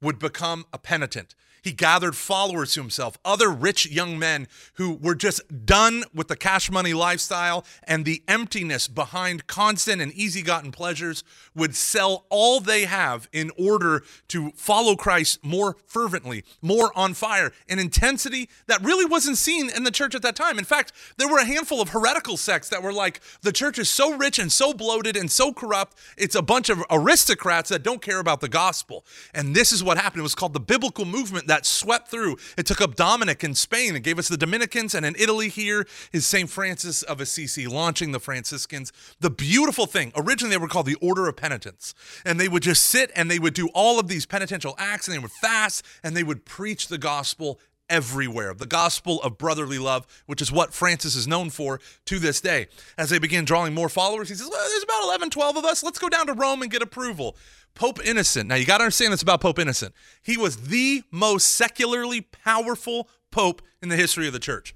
would 0.00 0.20
become 0.20 0.64
a 0.72 0.78
penitent. 0.78 1.34
He 1.62 1.72
gathered 1.72 2.16
followers 2.16 2.72
to 2.74 2.80
himself, 2.80 3.18
other 3.24 3.50
rich 3.50 3.90
young 3.90 4.18
men 4.18 4.48
who 4.74 4.94
were 4.94 5.14
just 5.14 5.66
done 5.66 6.04
with 6.14 6.28
the 6.28 6.36
cash 6.36 6.70
money 6.70 6.94
lifestyle 6.94 7.64
and 7.84 8.04
the 8.04 8.22
emptiness 8.28 8.88
behind 8.88 9.46
constant 9.46 10.00
and 10.00 10.12
easy 10.12 10.42
gotten 10.42 10.72
pleasures, 10.72 11.24
would 11.54 11.74
sell 11.74 12.26
all 12.30 12.60
they 12.60 12.84
have 12.84 13.28
in 13.32 13.50
order 13.58 14.02
to 14.28 14.50
follow 14.52 14.94
Christ 14.94 15.44
more 15.44 15.76
fervently, 15.86 16.44
more 16.62 16.90
on 16.96 17.14
fire, 17.14 17.52
an 17.68 17.78
intensity 17.78 18.48
that 18.66 18.82
really 18.82 19.04
wasn't 19.04 19.38
seen 19.38 19.70
in 19.70 19.82
the 19.84 19.90
church 19.90 20.14
at 20.14 20.22
that 20.22 20.36
time. 20.36 20.58
In 20.58 20.64
fact, 20.64 20.92
there 21.16 21.28
were 21.28 21.38
a 21.38 21.44
handful 21.44 21.80
of 21.80 21.90
heretical 21.90 22.36
sects 22.36 22.68
that 22.68 22.82
were 22.82 22.92
like, 22.92 23.20
the 23.42 23.52
church 23.52 23.78
is 23.78 23.90
so 23.90 24.16
rich 24.16 24.38
and 24.38 24.52
so 24.52 24.72
bloated 24.72 25.16
and 25.16 25.30
so 25.30 25.52
corrupt, 25.52 25.96
it's 26.16 26.34
a 26.34 26.42
bunch 26.42 26.70
of 26.70 26.82
aristocrats 26.90 27.68
that 27.70 27.82
don't 27.82 28.02
care 28.02 28.20
about 28.20 28.40
the 28.40 28.48
gospel. 28.48 29.04
And 29.34 29.54
this 29.54 29.72
is 29.72 29.82
what 29.82 29.98
happened. 29.98 30.20
It 30.20 30.22
was 30.22 30.34
called 30.34 30.54
the 30.54 30.60
biblical 30.60 31.04
movement 31.04 31.47
that 31.48 31.66
swept 31.66 32.08
through. 32.08 32.36
It 32.56 32.66
took 32.66 32.80
up 32.80 32.94
Dominic 32.94 33.42
in 33.42 33.54
Spain 33.54 33.94
and 33.94 34.04
gave 34.04 34.18
us 34.18 34.28
the 34.28 34.36
Dominicans, 34.36 34.94
and 34.94 35.04
in 35.04 35.14
Italy 35.18 35.48
here 35.48 35.86
is 36.12 36.26
St. 36.26 36.48
Francis 36.48 37.02
of 37.02 37.20
Assisi 37.20 37.66
launching 37.66 38.12
the 38.12 38.20
Franciscans. 38.20 38.92
The 39.20 39.30
beautiful 39.30 39.86
thing, 39.86 40.12
originally 40.16 40.54
they 40.54 40.60
were 40.60 40.68
called 40.68 40.86
the 40.86 40.96
Order 40.96 41.28
of 41.28 41.36
Penitents, 41.36 41.94
and 42.24 42.38
they 42.38 42.48
would 42.48 42.62
just 42.62 42.84
sit 42.84 43.10
and 43.14 43.30
they 43.30 43.38
would 43.38 43.54
do 43.54 43.68
all 43.74 43.98
of 43.98 44.08
these 44.08 44.26
penitential 44.26 44.74
acts, 44.78 45.08
and 45.08 45.14
they 45.14 45.20
would 45.20 45.32
fast, 45.32 45.84
and 46.02 46.16
they 46.16 46.22
would 46.22 46.44
preach 46.44 46.88
the 46.88 46.98
gospel 46.98 47.58
everywhere. 47.88 48.54
The 48.54 48.66
gospel 48.66 49.22
of 49.22 49.38
brotherly 49.38 49.78
love, 49.78 50.06
which 50.26 50.42
is 50.42 50.52
what 50.52 50.74
Francis 50.74 51.14
is 51.14 51.26
known 51.26 51.50
for 51.50 51.80
to 52.06 52.18
this 52.18 52.40
day. 52.40 52.68
As 52.96 53.10
they 53.10 53.18
begin 53.18 53.44
drawing 53.44 53.74
more 53.74 53.88
followers, 53.88 54.28
he 54.28 54.34
says, 54.34 54.48
well, 54.50 54.68
There's 54.68 54.82
about 54.82 55.04
11, 55.04 55.30
12 55.30 55.56
of 55.56 55.64
us. 55.64 55.82
Let's 55.82 55.98
go 55.98 56.08
down 56.08 56.26
to 56.26 56.34
Rome 56.34 56.62
and 56.62 56.70
get 56.70 56.82
approval. 56.82 57.36
Pope 57.74 58.04
Innocent. 58.04 58.48
Now, 58.48 58.56
you 58.56 58.66
got 58.66 58.78
to 58.78 58.84
understand 58.84 59.12
this 59.12 59.22
about 59.22 59.40
Pope 59.40 59.58
Innocent. 59.58 59.94
He 60.22 60.36
was 60.36 60.56
the 60.68 61.02
most 61.10 61.54
secularly 61.54 62.20
powerful 62.20 63.08
pope 63.30 63.62
in 63.82 63.88
the 63.88 63.96
history 63.96 64.26
of 64.26 64.32
the 64.32 64.38
church. 64.38 64.74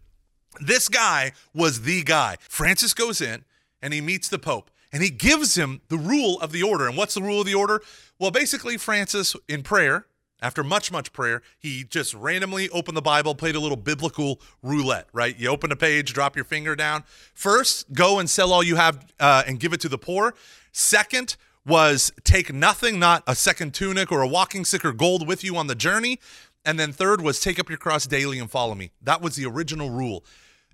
This 0.60 0.88
guy 0.88 1.32
was 1.54 1.82
the 1.82 2.02
guy. 2.02 2.36
Francis 2.48 2.94
goes 2.94 3.20
in 3.20 3.44
and 3.80 3.92
he 3.92 4.00
meets 4.00 4.28
the 4.28 4.38
pope 4.38 4.70
and 4.92 5.02
he 5.02 5.10
gives 5.10 5.56
him 5.56 5.80
the 5.88 5.96
rule 5.96 6.38
of 6.40 6.52
the 6.52 6.62
order. 6.62 6.86
And 6.86 6.96
what's 6.96 7.14
the 7.14 7.22
rule 7.22 7.40
of 7.40 7.46
the 7.46 7.54
order? 7.54 7.82
Well, 8.18 8.30
basically, 8.30 8.76
Francis, 8.76 9.34
in 9.48 9.62
prayer, 9.62 10.06
after 10.42 10.62
much, 10.62 10.92
much 10.92 11.12
prayer, 11.12 11.40
he 11.58 11.84
just 11.84 12.12
randomly 12.12 12.68
opened 12.70 12.96
the 12.96 13.02
Bible, 13.02 13.34
played 13.34 13.54
a 13.54 13.60
little 13.60 13.76
biblical 13.76 14.40
roulette, 14.62 15.08
right? 15.12 15.38
You 15.38 15.48
open 15.48 15.72
a 15.72 15.76
page, 15.76 16.12
drop 16.12 16.36
your 16.36 16.44
finger 16.44 16.76
down. 16.76 17.04
First, 17.32 17.92
go 17.92 18.18
and 18.18 18.28
sell 18.28 18.52
all 18.52 18.62
you 18.62 18.76
have 18.76 19.06
uh, 19.18 19.44
and 19.46 19.58
give 19.58 19.72
it 19.72 19.80
to 19.80 19.88
the 19.88 19.98
poor. 19.98 20.34
Second, 20.72 21.36
was 21.64 22.12
take 22.24 22.52
nothing, 22.52 22.98
not 22.98 23.22
a 23.26 23.34
second 23.34 23.74
tunic 23.74 24.10
or 24.10 24.22
a 24.22 24.28
walking 24.28 24.64
stick 24.64 24.84
or 24.84 24.92
gold 24.92 25.26
with 25.26 25.44
you 25.44 25.56
on 25.56 25.66
the 25.66 25.74
journey. 25.74 26.18
And 26.64 26.78
then 26.78 26.92
third 26.92 27.20
was 27.20 27.40
take 27.40 27.58
up 27.58 27.68
your 27.68 27.78
cross 27.78 28.06
daily 28.06 28.38
and 28.38 28.50
follow 28.50 28.74
me. 28.74 28.90
That 29.00 29.20
was 29.20 29.36
the 29.36 29.46
original 29.46 29.90
rule. 29.90 30.24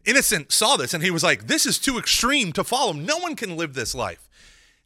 Innocent 0.05 0.53
saw 0.53 0.77
this 0.77 0.95
and 0.95 1.03
he 1.03 1.11
was 1.11 1.23
like, 1.23 1.47
This 1.47 1.67
is 1.67 1.79
too 1.79 1.99
extreme 1.99 2.53
to 2.55 2.65
follow. 2.65 2.93
No 2.93 3.19
one 3.19 3.37
can 3.37 3.57
live 3.57 3.75
this 3.75 3.95
life. 3.95 4.29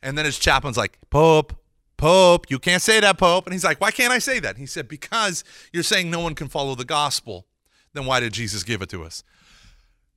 And 0.02 0.18
then 0.18 0.24
his 0.24 0.38
chaplain's 0.38 0.76
like, 0.76 0.98
Pope, 1.10 1.54
Pope, 2.02 2.50
you 2.50 2.58
can't 2.58 2.82
say 2.82 2.98
that, 2.98 3.16
Pope. 3.16 3.46
And 3.46 3.52
he's 3.52 3.62
like, 3.62 3.80
Why 3.80 3.92
can't 3.92 4.12
I 4.12 4.18
say 4.18 4.40
that? 4.40 4.56
He 4.56 4.66
said, 4.66 4.88
Because 4.88 5.44
you're 5.72 5.84
saying 5.84 6.10
no 6.10 6.18
one 6.18 6.34
can 6.34 6.48
follow 6.48 6.74
the 6.74 6.84
gospel. 6.84 7.46
Then 7.92 8.06
why 8.06 8.18
did 8.18 8.32
Jesus 8.32 8.64
give 8.64 8.82
it 8.82 8.88
to 8.88 9.04
us? 9.04 9.22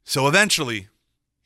So 0.03 0.27
eventually, 0.27 0.87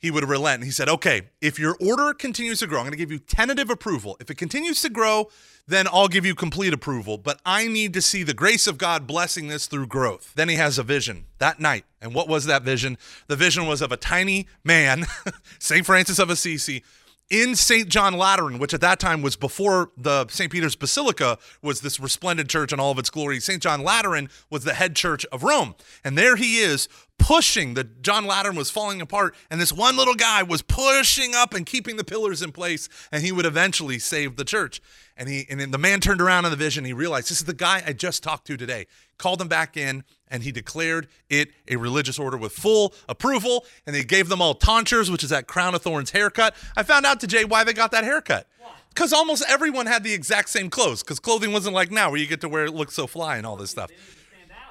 he 0.00 0.10
would 0.10 0.26
relent. 0.26 0.64
He 0.64 0.70
said, 0.70 0.88
okay, 0.88 1.28
if 1.42 1.58
your 1.58 1.76
order 1.78 2.14
continues 2.14 2.60
to 2.60 2.66
grow, 2.66 2.78
I'm 2.78 2.84
going 2.84 2.92
to 2.92 2.96
give 2.96 3.12
you 3.12 3.18
tentative 3.18 3.68
approval. 3.68 4.16
If 4.18 4.30
it 4.30 4.36
continues 4.36 4.80
to 4.80 4.88
grow, 4.88 5.28
then 5.68 5.86
I'll 5.92 6.08
give 6.08 6.24
you 6.24 6.34
complete 6.34 6.72
approval. 6.72 7.18
But 7.18 7.38
I 7.44 7.68
need 7.68 7.92
to 7.92 8.00
see 8.00 8.22
the 8.22 8.32
grace 8.32 8.66
of 8.66 8.78
God 8.78 9.06
blessing 9.06 9.48
this 9.48 9.66
through 9.66 9.88
growth. 9.88 10.32
Then 10.34 10.48
he 10.48 10.54
has 10.54 10.78
a 10.78 10.82
vision 10.82 11.26
that 11.38 11.60
night. 11.60 11.84
And 12.00 12.14
what 12.14 12.28
was 12.28 12.46
that 12.46 12.62
vision? 12.62 12.96
The 13.26 13.36
vision 13.36 13.66
was 13.66 13.82
of 13.82 13.92
a 13.92 13.98
tiny 13.98 14.46
man, 14.64 15.04
St. 15.58 15.84
Francis 15.84 16.18
of 16.18 16.30
Assisi, 16.30 16.82
in 17.30 17.54
St. 17.54 17.88
John 17.88 18.14
Lateran, 18.14 18.58
which 18.58 18.74
at 18.74 18.80
that 18.80 18.98
time 18.98 19.22
was 19.22 19.36
before 19.36 19.92
the 19.96 20.26
St. 20.28 20.50
Peter's 20.50 20.74
Basilica 20.74 21.38
was 21.62 21.80
this 21.80 22.00
resplendent 22.00 22.50
church 22.50 22.72
in 22.72 22.80
all 22.80 22.90
of 22.90 22.98
its 22.98 23.08
glory. 23.08 23.38
St. 23.40 23.62
John 23.62 23.82
Lateran 23.82 24.28
was 24.50 24.64
the 24.64 24.74
head 24.74 24.96
church 24.96 25.24
of 25.26 25.44
Rome. 25.44 25.76
And 26.04 26.18
there 26.18 26.36
he 26.36 26.58
is 26.58 26.88
pushing 27.20 27.74
the 27.74 27.84
John 27.84 28.24
Lateran 28.24 28.56
was 28.56 28.70
falling 28.70 29.00
apart 29.00 29.36
and 29.50 29.60
this 29.60 29.72
one 29.72 29.96
little 29.96 30.14
guy 30.14 30.42
was 30.42 30.62
pushing 30.62 31.34
up 31.34 31.52
and 31.52 31.66
keeping 31.66 31.96
the 31.96 32.02
pillars 32.02 32.40
in 32.40 32.50
place 32.50 32.88
and 33.12 33.22
he 33.22 33.30
would 33.30 33.44
eventually 33.44 33.98
save 33.98 34.36
the 34.36 34.44
church. 34.44 34.80
And 35.16 35.28
he 35.28 35.46
and 35.50 35.60
the 35.60 35.78
man 35.78 36.00
turned 36.00 36.22
around 36.22 36.46
in 36.46 36.50
the 36.50 36.56
vision 36.56 36.84
he 36.84 36.94
realized 36.94 37.30
this 37.30 37.40
is 37.40 37.44
the 37.44 37.52
guy 37.52 37.82
I 37.86 37.92
just 37.92 38.22
talked 38.22 38.46
to 38.46 38.56
today. 38.56 38.86
Called 39.18 39.40
him 39.40 39.48
back 39.48 39.76
in 39.76 40.02
and 40.28 40.42
he 40.42 40.50
declared 40.50 41.08
it 41.28 41.50
a 41.68 41.76
religious 41.76 42.18
order 42.18 42.38
with 42.38 42.52
full 42.52 42.94
approval 43.06 43.66
and 43.86 43.94
they 43.94 44.02
gave 44.02 44.30
them 44.30 44.40
all 44.40 44.54
tonsures 44.54 45.10
which 45.10 45.22
is 45.22 45.30
that 45.30 45.46
crown 45.46 45.74
of 45.74 45.82
thorns 45.82 46.10
haircut. 46.10 46.54
I 46.74 46.82
found 46.82 47.04
out 47.04 47.20
today 47.20 47.44
why 47.44 47.64
they 47.64 47.74
got 47.74 47.90
that 47.92 48.04
haircut. 48.04 48.48
Because 48.88 49.12
almost 49.12 49.44
everyone 49.46 49.86
had 49.86 50.02
the 50.02 50.12
exact 50.14 50.48
same 50.48 50.70
clothes 50.70 51.02
because 51.02 51.20
clothing 51.20 51.52
wasn't 51.52 51.74
like 51.74 51.90
now 51.92 52.10
where 52.10 52.18
you 52.18 52.26
get 52.26 52.40
to 52.40 52.48
wear 52.48 52.64
it 52.64 52.74
looks 52.74 52.94
so 52.94 53.06
fly 53.06 53.36
and 53.36 53.46
all 53.46 53.56
this 53.56 53.70
stuff 53.70 53.90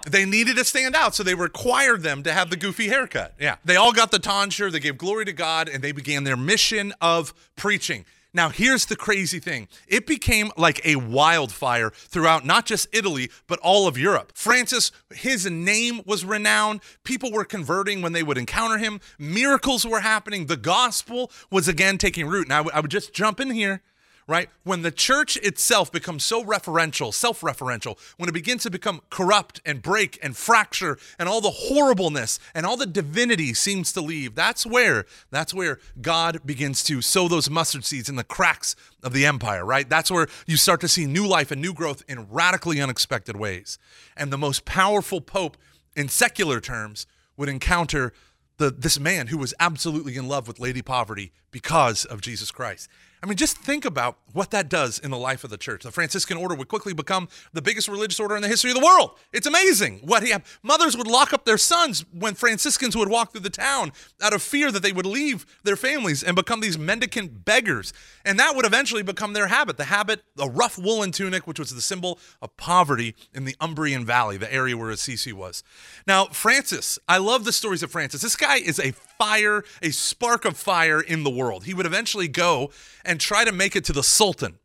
they 0.08 0.26
needed 0.26 0.58
to 0.58 0.66
stand 0.66 0.96
out, 0.96 1.16
so 1.16 1.24
they 1.24 1.36
required 1.36 2.02
them 2.04 2.24
to 2.24 2.34
have 2.34 2.50
the 2.50 2.58
goofy 2.58 2.88
haircut. 2.88 3.34
Yeah. 3.40 3.56
They 3.66 3.76
all 3.76 3.92
got 3.94 4.12
the 4.12 4.20
tonsure, 4.20 4.72
they 4.72 4.80
gave 4.80 4.98
glory 4.98 5.26
to 5.26 5.34
God, 5.34 5.70
and 5.70 5.84
they 5.84 5.92
began 5.92 6.24
their 6.24 6.38
mission 6.38 6.94
of 7.02 7.34
preaching. 7.56 8.06
Now, 8.32 8.50
here's 8.50 8.86
the 8.86 8.96
crazy 8.96 9.40
thing 9.40 9.68
it 9.88 10.06
became 10.06 10.52
like 10.56 10.86
a 10.86 10.98
wildfire 10.98 11.90
throughout 11.90 12.46
not 12.46 12.68
just 12.68 12.88
Italy, 12.94 13.32
but 13.48 13.58
all 13.60 13.88
of 13.88 13.98
Europe. 13.98 14.34
Francis, 14.36 14.92
his 15.12 15.50
name 15.50 16.02
was 16.06 16.24
renowned. 16.24 16.82
People 17.04 17.32
were 17.32 17.44
converting 17.46 18.04
when 18.04 18.14
they 18.14 18.22
would 18.22 18.38
encounter 18.38 18.78
him. 18.78 19.00
Miracles 19.18 19.84
were 19.84 20.02
happening. 20.02 20.46
The 20.46 20.58
gospel 20.58 21.32
was 21.50 21.68
again 21.68 21.98
taking 21.98 22.28
root. 22.28 22.48
Now, 22.48 22.60
I 22.60 22.62
would- 22.62 22.74
I 22.76 22.80
would 22.82 22.92
just 22.92 23.14
jump 23.14 23.40
in 23.40 23.50
here 23.50 23.82
right? 24.30 24.48
When 24.64 24.84
the 24.84 24.92
church 24.92 25.38
itself 25.38 25.92
becomes 25.92 26.24
so 26.24 26.44
referential, 26.44 27.12
self 27.12 27.42
referential, 27.42 27.98
when 28.18 28.30
it 28.30 28.34
begins 28.34 28.62
to 28.62 28.70
become 28.70 29.02
corrupt 29.10 29.60
and 29.66 29.82
break 29.82 30.20
and 30.22 30.38
fracture 30.38 31.00
and 31.18 31.28
all 31.28 31.42
the 31.42 31.50
horribleness 31.50 32.40
and 32.54 32.64
all 32.64 32.78
the 32.78 32.86
divinity 32.86 33.56
seems 33.56 33.92
to 33.94 34.02
leave, 34.02 34.36
that's 34.36 34.68
where, 34.68 35.08
that's 35.32 35.52
where 35.52 35.80
God 36.00 36.42
begins 36.46 36.84
to 36.84 37.02
sow 37.02 37.28
those 37.28 37.50
mustard 37.50 37.84
seeds 37.84 38.08
in 38.08 38.18
the 38.18 38.24
cracks 38.24 38.76
of 39.02 39.14
the 39.14 39.26
empire, 39.26 39.66
right? 39.66 39.90
That's 39.90 40.12
where 40.12 40.28
you 40.46 40.58
start 40.58 40.80
to 40.82 40.88
see 40.88 41.08
new 41.08 41.26
life 41.26 41.50
and 41.50 41.60
new 41.60 41.74
growth 41.74 42.04
in 42.08 42.30
radically 42.30 42.80
unexpected 42.80 43.36
ways. 43.36 43.80
And 44.16 44.32
the 44.32 44.38
most 44.38 44.64
powerful 44.64 45.22
pope 45.22 45.58
in 45.96 46.08
secular 46.08 46.62
terms 46.62 47.08
would 47.36 47.50
encounter 47.50 48.14
the, 48.58 48.70
this 48.70 49.00
man 49.00 49.28
who 49.28 49.40
was 49.40 49.56
absolutely 49.60 50.18
in 50.18 50.28
love 50.28 50.48
with 50.48 50.60
Lady 50.60 50.84
Poverty 50.84 51.32
because 51.50 52.06
of 52.06 52.22
Jesus 52.22 52.52
Christ. 52.52 52.90
I 53.22 53.26
mean, 53.26 53.36
just 53.36 53.58
think 53.58 53.84
about 53.84 54.18
what 54.32 54.52
that 54.52 54.70
does 54.70 54.98
in 54.98 55.12
the 55.12 55.18
life 55.18 55.44
of 55.44 55.50
the 55.50 55.58
church. 55.58 55.84
The 55.84 55.92
Franciscan 55.92 56.38
order 56.38 56.56
would 56.56 56.70
quickly 56.70 56.94
become 56.94 57.28
the 57.52 57.62
biggest 57.62 57.90
religious 57.90 58.20
order 58.20 58.36
in 58.36 58.42
the 58.42 58.48
history 58.48 58.72
of 58.72 58.78
the 58.78 58.86
world. 58.86 59.12
It's 59.34 59.48
amazing 59.48 60.00
what 60.04 60.24
he. 60.24 60.34
Mothers 60.64 60.96
would 60.96 61.08
lock 61.08 61.34
up 61.34 61.44
their 61.44 61.58
sons 61.58 62.06
when 62.18 62.34
Franciscans 62.34 62.96
would 62.96 63.10
walk 63.10 63.32
through 63.32 63.42
the 63.42 63.50
town 63.50 63.92
out 64.22 64.34
of 64.34 64.42
fear 64.42 64.72
that 64.72 64.84
they 64.84 64.94
would 64.94 65.06
leave 65.06 65.46
their 65.64 65.76
families 65.76 66.24
and 66.24 66.36
become 66.36 66.62
these 66.62 66.78
mendicant 66.78 67.44
beggars. 67.44 67.92
And 68.24 68.40
that 68.40 68.56
would 68.56 68.66
eventually 68.66 69.04
become 69.04 69.34
their 69.34 69.48
habit. 69.48 69.76
The 69.76 69.86
habit, 69.86 70.24
a 70.38 70.50
rough 70.50 70.78
woolen 70.78 71.12
tunic, 71.12 71.46
which 71.46 71.60
was 71.60 71.74
the 71.74 71.82
symbol 71.82 72.20
of 72.42 72.56
poverty 72.56 73.16
in 73.34 73.44
the 73.44 73.56
Umbrian 73.60 74.06
Valley, 74.06 74.38
the 74.38 74.54
area 74.54 74.78
where 74.78 74.92
Assisi 74.92 75.34
was. 75.34 75.62
Now, 76.08 76.28
Francis, 76.28 77.00
I 77.08 77.18
love 77.18 77.44
the 77.44 77.52
stories 77.52 77.84
of 77.84 77.92
Francis. 77.92 78.22
This 78.22 78.38
guy 78.38 78.58
is 78.58 78.80
a 78.80 78.94
fire, 79.20 79.64
a 79.84 79.92
spark 79.92 80.46
of 80.46 80.58
fire 80.58 81.00
in 81.00 81.24
the 81.24 81.30
world. 81.30 81.66
He 81.66 81.76
would 81.76 81.86
eventually 81.86 82.28
go 82.28 82.72
and 83.06 83.20
try 83.20 83.46
to 83.46 83.52
make 83.52 83.76
it 83.76 83.86
to 83.86 83.94
the 83.94 84.02
Sultan 84.02 84.58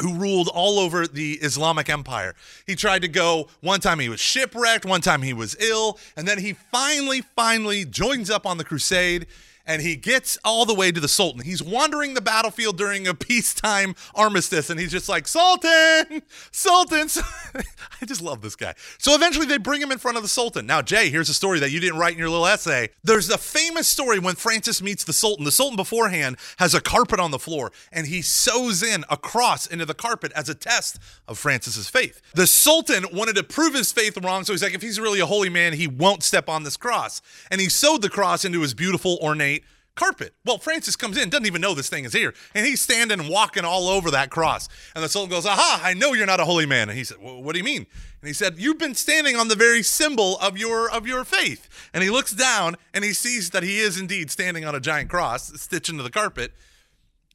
who 0.00 0.14
ruled 0.14 0.48
all 0.48 0.78
over 0.78 1.06
the 1.06 1.32
Islamic 1.42 1.88
Empire. 1.88 2.34
He 2.66 2.76
tried 2.76 3.00
to 3.02 3.08
go, 3.08 3.48
one 3.60 3.80
time 3.80 3.98
he 3.98 4.10
was 4.10 4.20
shipwrecked, 4.20 4.84
one 4.84 5.00
time 5.00 5.22
he 5.22 5.32
was 5.32 5.56
ill, 5.58 5.98
and 6.16 6.28
then 6.28 6.38
he 6.38 6.52
finally, 6.52 7.22
finally 7.34 7.84
joins 7.84 8.28
up 8.28 8.46
on 8.46 8.58
the 8.58 8.64
crusade 8.64 9.26
and 9.66 9.82
he 9.82 9.96
gets 9.96 10.38
all 10.44 10.64
the 10.64 10.74
way 10.74 10.92
to 10.92 11.00
the 11.00 11.08
Sultan. 11.08 11.42
He's 11.42 11.62
wandering 11.62 12.14
the 12.14 12.20
battlefield 12.20 12.78
during 12.78 13.06
a 13.06 13.14
peacetime 13.26 13.94
armistice 14.14 14.70
and 14.70 14.78
he's 14.78 14.92
just 14.92 15.08
like, 15.08 15.26
Sultan, 15.26 16.22
Sultan. 16.52 17.08
I 18.00 18.06
just 18.06 18.22
love 18.22 18.42
this 18.42 18.56
guy. 18.56 18.74
So 18.98 19.14
eventually 19.14 19.46
they 19.46 19.58
bring 19.58 19.82
him 19.82 19.90
in 19.90 19.98
front 19.98 20.16
of 20.16 20.22
the 20.22 20.28
Sultan. 20.28 20.66
Now, 20.66 20.82
Jay, 20.82 21.10
here's 21.10 21.28
a 21.28 21.34
story 21.34 21.58
that 21.60 21.70
you 21.70 21.80
didn't 21.80 21.98
write 21.98 22.12
in 22.12 22.18
your 22.18 22.30
little 22.30 22.46
essay. 22.46 22.90
There's 23.02 23.28
a 23.28 23.38
famous 23.38 23.88
story 23.88 24.18
when 24.18 24.36
Francis 24.36 24.80
meets 24.80 25.04
the 25.04 25.12
Sultan. 25.12 25.44
The 25.44 25.52
Sultan 25.52 25.76
beforehand 25.76 26.36
has 26.58 26.74
a 26.74 26.80
carpet 26.80 27.18
on 27.18 27.30
the 27.30 27.38
floor 27.38 27.72
and 27.90 28.06
he 28.06 28.22
sews 28.22 28.82
in 28.82 29.04
a 29.10 29.16
cross 29.16 29.66
into 29.66 29.84
the 29.84 29.94
carpet 29.94 30.32
as 30.32 30.48
a 30.48 30.54
test 30.54 30.98
of 31.26 31.38
Francis's 31.38 31.88
faith. 31.88 32.20
The 32.34 32.46
Sultan 32.46 33.06
wanted 33.12 33.36
to 33.36 33.42
prove 33.42 33.74
his 33.74 33.92
faith 33.92 34.16
wrong, 34.22 34.44
so 34.44 34.52
he's 34.52 34.62
like, 34.62 34.74
if 34.74 34.82
he's 34.82 35.00
really 35.00 35.20
a 35.20 35.26
holy 35.26 35.48
man, 35.48 35.72
he 35.72 35.86
won't 35.86 36.22
step 36.22 36.48
on 36.48 36.62
this 36.62 36.76
cross. 36.76 37.20
And 37.50 37.60
he 37.60 37.68
sewed 37.68 38.02
the 38.02 38.10
cross 38.10 38.44
into 38.44 38.60
his 38.60 38.74
beautiful, 38.74 39.18
ornate 39.20 39.55
carpet. 39.96 40.34
Well, 40.44 40.58
Francis 40.58 40.94
comes 40.94 41.16
in, 41.16 41.28
doesn't 41.28 41.46
even 41.46 41.60
know 41.60 41.74
this 41.74 41.88
thing 41.88 42.04
is 42.04 42.12
here, 42.12 42.32
and 42.54 42.64
he's 42.64 42.80
standing 42.80 43.28
walking 43.28 43.64
all 43.64 43.88
over 43.88 44.10
that 44.12 44.30
cross. 44.30 44.68
And 44.94 45.02
the 45.02 45.08
soul 45.08 45.26
goes, 45.26 45.44
Aha, 45.44 45.80
I 45.82 45.94
know 45.94 46.12
you're 46.12 46.26
not 46.26 46.38
a 46.38 46.44
holy 46.44 46.66
man. 46.66 46.88
And 46.88 46.96
he 46.96 47.04
said, 47.04 47.18
What 47.18 47.52
do 47.52 47.58
you 47.58 47.64
mean? 47.64 47.86
And 48.20 48.28
he 48.28 48.32
said, 48.32 48.54
You've 48.58 48.78
been 48.78 48.94
standing 48.94 49.36
on 49.36 49.48
the 49.48 49.56
very 49.56 49.82
symbol 49.82 50.38
of 50.38 50.56
your 50.56 50.90
of 50.90 51.06
your 51.06 51.24
faith. 51.24 51.90
And 51.92 52.04
he 52.04 52.10
looks 52.10 52.32
down 52.32 52.76
and 52.94 53.04
he 53.04 53.12
sees 53.12 53.50
that 53.50 53.62
he 53.62 53.78
is 53.78 53.98
indeed 53.98 54.30
standing 54.30 54.64
on 54.64 54.74
a 54.74 54.80
giant 54.80 55.10
cross 55.10 55.60
stitched 55.60 55.88
into 55.88 56.02
the 56.02 56.10
carpet. 56.10 56.52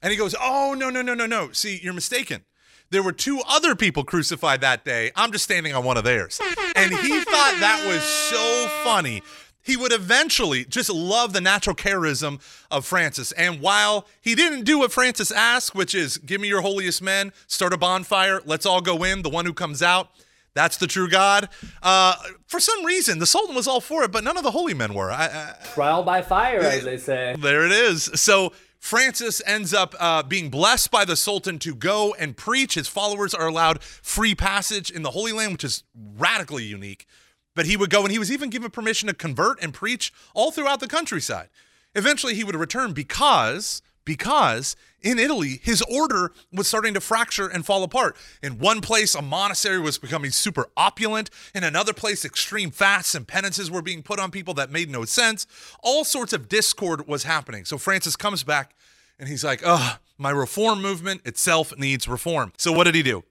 And 0.01 0.11
he 0.11 0.17
goes, 0.17 0.35
Oh, 0.39 0.73
no, 0.77 0.89
no, 0.89 1.01
no, 1.01 1.13
no, 1.13 1.25
no. 1.25 1.51
See, 1.51 1.79
you're 1.83 1.93
mistaken. 1.93 2.45
There 2.89 3.01
were 3.01 3.13
two 3.13 3.41
other 3.47 3.73
people 3.73 4.03
crucified 4.03 4.59
that 4.61 4.83
day. 4.83 5.11
I'm 5.15 5.31
just 5.31 5.45
standing 5.45 5.73
on 5.73 5.85
one 5.85 5.95
of 5.95 6.03
theirs. 6.03 6.41
And 6.75 6.93
he 6.93 7.21
thought 7.21 7.55
that 7.59 7.85
was 7.87 8.03
so 8.03 8.67
funny. 8.83 9.23
He 9.63 9.77
would 9.77 9.93
eventually 9.93 10.65
just 10.65 10.89
love 10.89 11.33
the 11.33 11.41
natural 11.41 11.75
charism 11.75 12.41
of 12.69 12.85
Francis. 12.85 13.31
And 13.33 13.61
while 13.61 14.07
he 14.21 14.35
didn't 14.35 14.63
do 14.63 14.79
what 14.79 14.91
Francis 14.91 15.31
asked, 15.31 15.75
which 15.75 15.93
is 15.93 16.17
give 16.17 16.41
me 16.41 16.47
your 16.47 16.61
holiest 16.61 17.01
men, 17.01 17.31
start 17.47 17.73
a 17.73 17.77
bonfire, 17.77 18.41
let's 18.45 18.65
all 18.65 18.81
go 18.81 19.03
in, 19.03 19.21
the 19.21 19.29
one 19.29 19.45
who 19.45 19.53
comes 19.53 19.81
out, 19.81 20.09
that's 20.53 20.77
the 20.77 20.87
true 20.87 21.07
God. 21.07 21.49
Uh, 21.81 22.15
for 22.45 22.59
some 22.59 22.83
reason, 22.83 23.19
the 23.19 23.25
Sultan 23.25 23.55
was 23.55 23.67
all 23.67 23.79
for 23.79 24.03
it, 24.03 24.11
but 24.11 24.23
none 24.23 24.37
of 24.37 24.43
the 24.43 24.51
holy 24.51 24.73
men 24.73 24.93
were. 24.93 25.11
I, 25.11 25.25
I, 25.27 25.65
Trial 25.73 26.03
by 26.03 26.21
fire, 26.21 26.59
as 26.59 26.83
they 26.83 26.97
say. 26.97 27.35
there 27.39 27.65
it 27.65 27.71
is. 27.71 28.09
So 28.15 28.51
Francis 28.77 29.41
ends 29.45 29.73
up 29.73 29.95
uh, 29.99 30.23
being 30.23 30.49
blessed 30.49 30.91
by 30.91 31.05
the 31.05 31.15
Sultan 31.15 31.59
to 31.59 31.73
go 31.73 32.13
and 32.15 32.35
preach. 32.35 32.73
His 32.73 32.87
followers 32.87 33.33
are 33.33 33.47
allowed 33.47 33.81
free 33.81 34.35
passage 34.35 34.89
in 34.89 35.03
the 35.03 35.11
Holy 35.11 35.31
Land, 35.31 35.53
which 35.53 35.63
is 35.63 35.83
radically 35.95 36.63
unique. 36.63 37.07
But 37.55 37.65
he 37.65 37.75
would 37.75 37.89
go 37.89 38.03
and 38.03 38.11
he 38.11 38.19
was 38.19 38.31
even 38.31 38.49
given 38.49 38.71
permission 38.71 39.07
to 39.07 39.13
convert 39.13 39.61
and 39.61 39.73
preach 39.73 40.13
all 40.33 40.51
throughout 40.51 40.79
the 40.79 40.87
countryside. 40.87 41.49
Eventually, 41.93 42.35
he 42.35 42.43
would 42.43 42.55
return 42.55 42.93
because 42.93 43.81
because 44.05 44.75
in 45.01 45.19
Italy, 45.19 45.59
his 45.63 45.81
order 45.83 46.31
was 46.51 46.67
starting 46.67 46.93
to 46.93 47.01
fracture 47.01 47.47
and 47.47 47.65
fall 47.65 47.83
apart. 47.83 48.15
In 48.41 48.59
one 48.59 48.81
place, 48.81 49.15
a 49.15 49.21
monastery 49.21 49.79
was 49.79 49.97
becoming 49.97 50.31
super 50.31 50.67
opulent. 50.77 51.29
In 51.55 51.63
another 51.63 51.93
place, 51.93 52.25
extreme 52.25 52.71
fasts 52.71 53.15
and 53.15 53.27
penances 53.27 53.69
were 53.69 53.81
being 53.81 54.03
put 54.03 54.19
on 54.19 54.31
people 54.31 54.53
that 54.55 54.71
made 54.71 54.89
no 54.89 55.05
sense. 55.05 55.47
All 55.81 56.03
sorts 56.03 56.33
of 56.33 56.49
discord 56.49 57.07
was 57.07 57.23
happening. 57.23 57.65
So 57.65 57.77
Francis 57.77 58.15
comes 58.15 58.43
back 58.43 58.75
and 59.19 59.27
he's 59.27 59.43
like, 59.43 59.61
ugh, 59.65 59.99
my 60.17 60.31
reform 60.31 60.81
movement 60.81 61.21
itself 61.25 61.75
needs 61.77 62.07
reform. 62.07 62.53
So 62.57 62.71
what 62.71 62.85
did 62.85 62.95
he 62.95 63.03
do? 63.03 63.23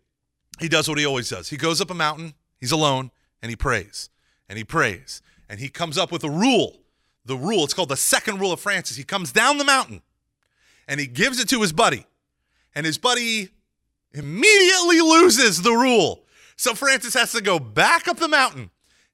He 0.61 0.69
does 0.69 0.89
what 0.89 0.99
he 0.99 1.07
always 1.07 1.29
does. 1.29 1.49
He 1.49 1.57
goes 1.57 1.81
up 1.81 1.91
a 1.91 1.95
mountain, 1.95 2.35
he's 2.59 2.73
alone, 2.73 3.11
and 3.43 3.51
he 3.51 3.57
prays. 3.57 4.11
And 4.49 4.59
he 4.59 4.65
prays. 4.65 5.23
And 5.49 5.61
he 5.61 5.69
comes 5.69 5.99
up 5.99 6.13
with 6.13 6.25
a 6.25 6.31
rule. 6.31 6.81
The 7.25 7.37
rule, 7.37 7.65
it's 7.65 7.75
called 7.75 7.91
the 7.91 7.97
second 7.97 8.41
rule 8.41 8.53
of 8.53 8.61
Francis. 8.61 8.97
He 8.97 9.05
comes 9.05 9.33
down 9.33 9.59
the 9.59 9.65
mountain 9.65 10.03
and 10.89 10.99
he 10.99 11.07
gives 11.07 11.39
it 11.39 11.49
to 11.51 11.61
his 11.61 11.73
buddy. 11.73 12.07
And 12.75 12.87
his 12.87 12.99
buddy 12.99 13.51
immediately 14.13 15.01
loses 15.01 15.63
the 15.63 15.73
rule. 15.73 16.25
So 16.57 16.75
Francis 16.75 17.15
has 17.15 17.33
to 17.33 17.41
go 17.41 17.59
back 17.59 18.09
up 18.09 18.19
the 18.19 18.29
mountain 18.29 18.71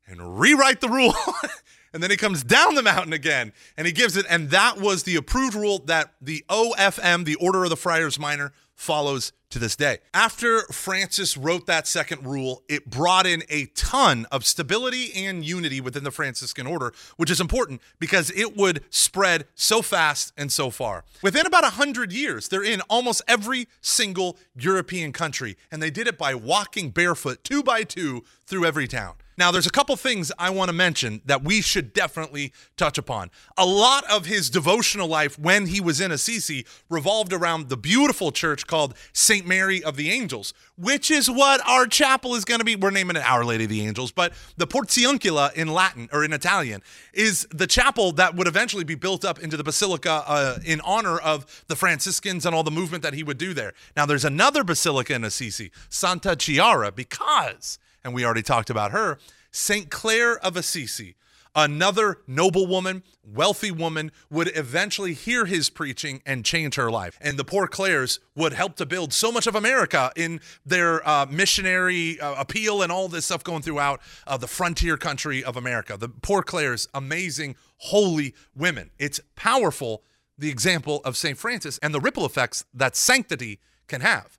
and 0.07 0.41
rewrite 0.41 0.81
the 0.81 0.89
rule. 0.89 1.15
and 1.93 2.03
then 2.03 2.11
he 2.11 2.17
comes 2.17 2.43
down 2.43 2.75
the 2.75 2.83
mountain 2.83 3.13
again 3.13 3.53
and 3.77 3.87
he 3.87 3.93
gives 3.93 4.17
it. 4.17 4.27
And 4.29 4.51
that 4.51 4.81
was 4.81 5.03
the 5.03 5.17
approved 5.17 5.55
rule 5.55 5.79
that 5.87 6.15
the 6.21 6.45
OFM, 6.49 7.25
the 7.25 7.37
Order 7.37 7.65
of 7.65 7.71
the 7.71 7.77
Friars 7.77 8.19
Minor, 8.19 8.53
follows 8.77 9.33
to 9.49 9.59
this 9.59 9.75
day. 9.75 9.99
After 10.13 10.63
Francis 10.65 11.37
wrote 11.37 11.67
that 11.67 11.87
second 11.87 12.27
rule, 12.27 12.63
it 12.69 12.91
brought 12.91 13.27
in 13.27 13.43
a 13.49 13.67
ton 13.67 14.27
of 14.31 14.45
stability 14.45 15.13
and 15.15 15.45
unity 15.45 15.81
within 15.81 16.05
the 16.05 16.11
Franciscan 16.11 16.67
order, 16.67 16.93
which 17.17 17.31
is 17.31 17.41
important 17.41 17.81
because 17.99 18.31
it 18.33 18.57
would 18.57 18.85
spread 18.91 19.47
so 19.55 19.83
fast 19.83 20.33
and 20.37 20.53
so 20.53 20.71
far. 20.71 21.05
Within 21.23 21.47
about 21.47 21.63
100 21.63 22.13
years, 22.13 22.49
they're 22.49 22.63
in 22.63 22.83
almost 22.83 23.23
every 23.27 23.69
single 23.81 24.37
European 24.55 25.13
country, 25.13 25.57
and 25.71 25.83
they 25.83 25.91
did 25.91 26.07
it 26.07 26.19
by 26.19 26.35
walking 26.35 26.91
barefoot, 26.91 27.43
two 27.45 27.63
by 27.63 27.83
two, 27.83 28.25
through 28.47 28.65
every 28.65 28.87
town. 28.87 29.15
Now, 29.39 29.51
there's 29.51 29.67
a 29.67 29.71
couple 29.71 29.95
things 29.97 30.33
I 30.39 30.49
want 30.49 30.71
to 30.71 30.73
mention 30.73 31.21
that 31.27 31.45
we 31.45 31.61
should 31.61 31.93
definitely 31.93 32.53
touch 32.77 32.97
upon. 32.97 33.31
A 33.59 33.67
lot 33.67 34.05
of 34.11 34.25
his 34.25 34.49
devotional 34.49 35.09
life 35.09 35.39
when 35.39 35.67
he 35.67 35.81
was 35.81 36.01
in 36.01 36.11
Assisi 36.11 36.65
revolved 36.89 37.35
around 37.35 37.69
the 37.69 37.77
beautiful 37.77 38.33
church 38.33 38.67
called 38.67 38.95
St. 39.13 39.47
Mary 39.47 39.85
of 39.85 39.97
the 39.97 40.11
Angels, 40.11 40.55
which 40.79 41.11
is 41.11 41.31
what 41.31 41.61
our 41.69 41.87
chapel 41.87 42.35
is 42.35 42.47
going 42.47 42.61
to 42.61 42.65
be. 42.65 42.77
We're 42.77 42.91
naming 42.91 43.17
it 43.17 43.31
Our 43.31 43.45
Lady 43.45 43.65
of 43.65 43.71
the 43.71 43.87
Angels, 43.87 44.11
but 44.11 44.33
the 44.57 44.67
Portiuncula 44.67 45.53
in 45.53 45.69
Latin 45.69 46.09
or 46.13 46.25
in 46.25 46.33
Italian 46.33 46.83
is 47.13 47.47
the 47.51 47.67
chapel 47.67 48.13
that 48.13 48.35
would 48.35 48.47
eventually 48.47 48.85
be 48.85 48.95
built 48.95 49.25
up 49.25 49.39
into 49.39 49.59
the 49.59 49.65
basilica 49.65 50.25
uh, 50.27 50.59
in 50.65 50.81
honor 50.81 51.19
of 51.19 51.65
the 51.67 51.77
Franciscans 51.77 52.47
and 52.47 52.55
all 52.55 52.63
the 52.63 52.71
movement 52.71 53.03
that 53.03 53.13
he 53.13 53.23
would 53.23 53.39
do 53.39 53.53
there. 53.53 53.75
Now, 53.97 54.07
there's 54.07 54.25
another 54.25 54.65
basilica 54.65 55.15
in 55.15 55.25
Assisi, 55.25 55.71
Santa 55.91 56.37
Chiara, 56.37 56.91
because 56.91 57.79
and 58.07 58.15
we 58.15 58.25
already 58.25 58.43
talked 58.43 58.71
about 58.71 58.93
her, 58.93 59.19
St. 59.51 59.91
Clare 59.91 60.39
of 60.39 60.57
Assisi, 60.57 61.17
another 61.57 62.19
noble 62.29 62.67
woman, 62.67 63.03
wealthy 63.25 63.73
woman, 63.73 64.13
would 64.31 64.57
eventually 64.57 65.13
hear 65.13 65.45
his 65.45 65.69
preaching 65.69 66.23
and 66.25 66.45
change 66.45 66.77
her 66.77 66.89
life. 66.89 67.19
And 67.21 67.37
the 67.37 67.45
poor 67.45 67.67
Clares 67.67 68.21
would 68.37 68.53
help 68.53 68.77
to 68.77 68.87
build 68.87 69.13
so 69.13 69.33
much 69.33 69.49
of 69.49 69.57
America 69.57 70.13
in 70.15 70.41
their 70.65 71.07
uh, 71.07 71.27
missionary 71.29 72.21
uh, 72.21 72.37
appeal 72.37 72.81
and 72.81 72.93
all 72.93 73.09
this 73.09 73.25
stuff 73.25 73.43
going 73.43 73.63
throughout 73.63 74.01
uh, 74.27 74.37
the 74.37 74.47
frontier 74.47 74.97
country 74.97 75.43
of 75.43 75.57
America. 75.57 75.97
The 75.97 76.09
poor 76.09 76.43
Clares, 76.43 76.87
amazing, 76.95 77.57
holy 77.79 78.35
women. 78.55 78.91
It's 78.99 79.21
powerful 79.35 80.05
the 80.39 80.51
example 80.51 81.01
of 81.05 81.17
St. 81.17 81.37
Francis 81.37 81.79
and 81.79 81.93
the 81.93 82.01
ripple 82.01 82.25
effects 82.25 82.65
that 82.73 82.95
sanctity 82.95 83.59
can 83.89 84.03
have. 84.03 84.39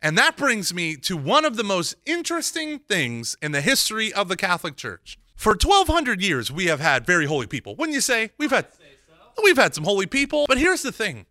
And 0.00 0.16
that 0.16 0.36
brings 0.36 0.72
me 0.72 0.96
to 0.96 1.16
one 1.16 1.44
of 1.44 1.56
the 1.56 1.64
most 1.64 1.96
interesting 2.06 2.78
things 2.78 3.36
in 3.42 3.52
the 3.52 3.60
history 3.60 4.12
of 4.12 4.28
the 4.28 4.36
Catholic 4.36 4.76
Church. 4.76 5.18
For 5.34 5.52
1200 5.52 6.22
years 6.22 6.50
we 6.52 6.66
have 6.66 6.80
had 6.80 7.04
very 7.06 7.26
holy 7.26 7.46
people. 7.46 7.74
Wouldn't 7.76 7.94
you 7.94 8.00
say? 8.00 8.30
We've 8.38 8.50
had 8.50 8.66
we've 9.42 9.56
had 9.56 9.74
some 9.74 9.84
holy 9.84 10.06
people, 10.06 10.46
but 10.48 10.58
here's 10.58 10.82
the 10.82 10.92
thing. 10.92 11.26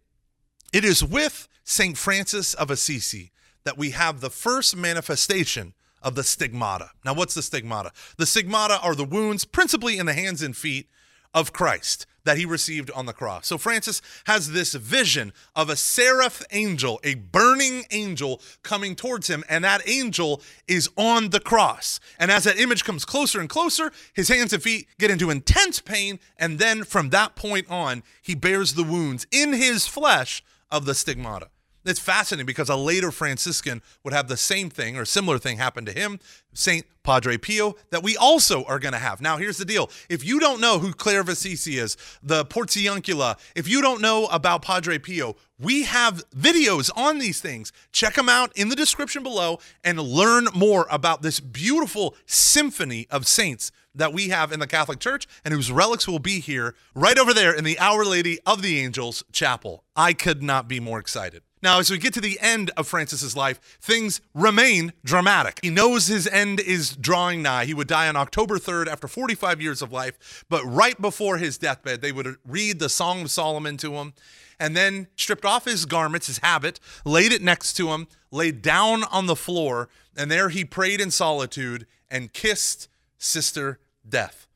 It 0.74 0.84
is 0.84 1.04
with 1.04 1.48
St. 1.64 1.98
Francis 1.98 2.54
of 2.54 2.72
Assisi 2.72 3.32
that 3.64 3.78
we 3.78 3.92
have 3.92 4.22
the 4.22 4.30
first 4.30 4.76
manifestation 4.76 5.74
of 6.02 6.16
the 6.16 6.24
stigmata. 6.24 6.92
Now, 7.04 7.14
what's 7.14 7.34
the 7.34 7.42
stigmata? 7.42 7.92
The 8.18 8.26
stigmata 8.26 8.80
are 8.82 8.96
the 8.96 9.04
wounds, 9.04 9.44
principally 9.44 9.98
in 9.98 10.06
the 10.06 10.14
hands 10.14 10.42
and 10.42 10.56
feet 10.56 10.90
of 11.34 11.52
Christ 11.52 12.06
that 12.28 12.38
he 12.38 12.46
received 12.46 12.92
on 12.92 13.06
the 13.06 13.14
cross. 13.14 13.48
So 13.48 13.58
Francis 13.58 14.02
has 14.26 14.52
this 14.52 14.74
vision 14.74 15.32
of 15.56 15.70
a 15.70 15.78
seraph 15.78 16.44
angel, 16.52 17.00
a 17.04 17.16
burning 17.16 17.86
angel 17.90 18.42
coming 18.64 18.96
towards 18.96 19.30
him, 19.30 19.46
and 19.48 19.64
that 19.64 19.82
angel 19.88 20.42
is 20.68 20.90
on 20.98 21.30
the 21.30 21.40
cross. 21.40 22.02
And 22.20 22.30
as 22.30 22.44
that 22.44 22.60
image 22.60 22.84
comes 22.84 23.06
closer 23.06 23.40
and 23.40 23.50
closer, 23.50 23.94
his 24.14 24.28
hands 24.28 24.52
and 24.52 24.62
feet 24.62 24.88
get 25.00 25.10
into 25.10 25.30
intense 25.30 25.80
pain, 25.80 26.20
and 26.38 26.60
then 26.60 26.84
from 26.84 27.12
that 27.12 27.36
point 27.36 27.70
on, 27.70 28.04
he 28.22 28.36
bears 28.36 28.74
the 28.74 28.84
wounds 28.84 29.26
in 29.32 29.54
his 29.54 29.88
flesh 29.88 30.44
of 30.70 30.86
the 30.86 30.94
stigmata. 30.94 31.48
It's 31.88 32.00
fascinating 32.00 32.46
because 32.46 32.70
a 32.70 32.76
later 32.76 33.12
Franciscan 33.12 33.82
would 34.04 34.14
have 34.14 34.28
the 34.28 34.38
same 34.38 34.70
thing 34.70 34.98
or 34.98 35.06
similar 35.06 35.40
thing 35.40 35.58
happen 35.58 35.86
to 35.86 35.94
him, 35.94 36.20
Saint 36.54 36.86
Padre 37.04 37.38
Pio, 37.38 37.76
that 37.92 38.04
we 38.04 38.18
also 38.18 38.66
are 38.66 38.80
going 38.80 38.92
to 38.92 39.00
have. 39.00 39.22
Now, 39.22 39.38
here's 39.38 39.58
the 39.58 39.64
deal. 39.64 39.90
If 40.10 40.26
you 40.26 40.40
don't 40.40 40.60
know 40.60 40.80
who 40.80 40.92
Clare 40.92 41.22
of 41.22 41.30
Assisi 41.30 41.78
is, 41.78 41.96
the 42.22 42.44
Portiuncula, 42.44 43.40
if 43.56 43.70
you 43.70 43.82
don't 43.82 44.02
know 44.02 44.26
about 44.26 44.64
Padre 44.64 44.98
Pio, 44.98 45.38
we 45.58 45.84
have 45.84 46.30
videos 46.32 46.92
on 46.98 47.20
these 47.20 47.40
things. 47.40 47.72
Check 47.94 48.16
them 48.16 48.28
out 48.28 48.52
in 48.58 48.68
the 48.68 48.76
description 48.76 49.24
below 49.24 49.60
and 49.84 49.98
learn 49.98 50.48
more 50.54 50.88
about 50.92 51.22
this 51.22 51.40
beautiful 51.40 52.16
symphony 52.26 53.08
of 53.10 53.26
saints 53.26 53.72
that 53.96 54.12
we 54.12 54.28
have 54.30 54.52
in 54.52 54.60
the 54.60 54.68
Catholic 54.68 55.00
Church 55.00 55.26
and 55.46 55.54
whose 55.54 55.72
relics 55.72 56.08
will 56.08 56.20
be 56.20 56.42
here 56.42 56.76
right 56.94 57.18
over 57.18 57.34
there 57.34 57.54
in 57.54 57.64
the 57.64 57.80
Our 57.80 58.04
Lady 58.04 58.40
of 58.46 58.62
the 58.62 58.80
Angels 58.80 59.24
Chapel. 59.32 59.86
I 59.96 60.12
could 60.12 60.44
not 60.44 60.68
be 60.68 60.82
more 60.82 61.00
excited. 61.00 61.44
Now, 61.64 61.80
as 61.80 61.90
we 61.90 61.98
get 61.98 62.14
to 62.14 62.22
the 62.22 62.40
end 62.40 62.72
of 62.78 62.88
Francis's 62.88 63.36
life, 63.36 63.60
things 63.82 64.22
remain 64.36 64.94
dramatic. 65.04 65.60
He 65.64 65.72
knows 65.72 66.08
his 66.08 66.28
end 66.28 66.60
is 66.60 66.96
drawing 66.96 67.42
nigh. 67.42 67.66
He 67.66 67.74
would 67.74 67.88
die 67.88 68.08
on 68.08 68.16
October 68.16 68.60
3rd 68.60 68.88
after 68.88 69.08
45 69.08 69.60
years 69.62 69.82
of 69.82 69.92
life, 69.92 70.46
but 70.50 70.64
right 70.64 71.00
before 71.02 71.38
his 71.38 71.58
deathbed, 71.58 72.02
they 72.02 72.12
would 72.12 72.36
read 72.46 72.80
the 72.80 72.90
Song 72.90 73.24
of 73.24 73.32
Solomon 73.32 73.78
to 73.78 73.94
him 73.94 74.14
and 74.60 74.76
then 74.76 75.08
stripped 75.16 75.46
off 75.46 75.66
his 75.66 75.86
garments, 75.86 76.28
his 76.28 76.40
habit, 76.40 76.80
laid 77.06 77.32
it 77.32 77.42
next 77.42 77.74
to 77.74 77.90
him, 77.90 78.08
laid 78.32 78.62
down 78.62 79.04
on 79.06 79.28
the 79.28 79.36
floor, 79.36 79.90
and 80.16 80.32
there 80.32 80.50
he 80.50 80.66
prayed 80.66 81.00
in 81.00 81.12
solitude 81.12 81.86
and 82.10 82.34
kissed 82.34 82.88
Sister 83.18 83.80
Death. 84.08 84.48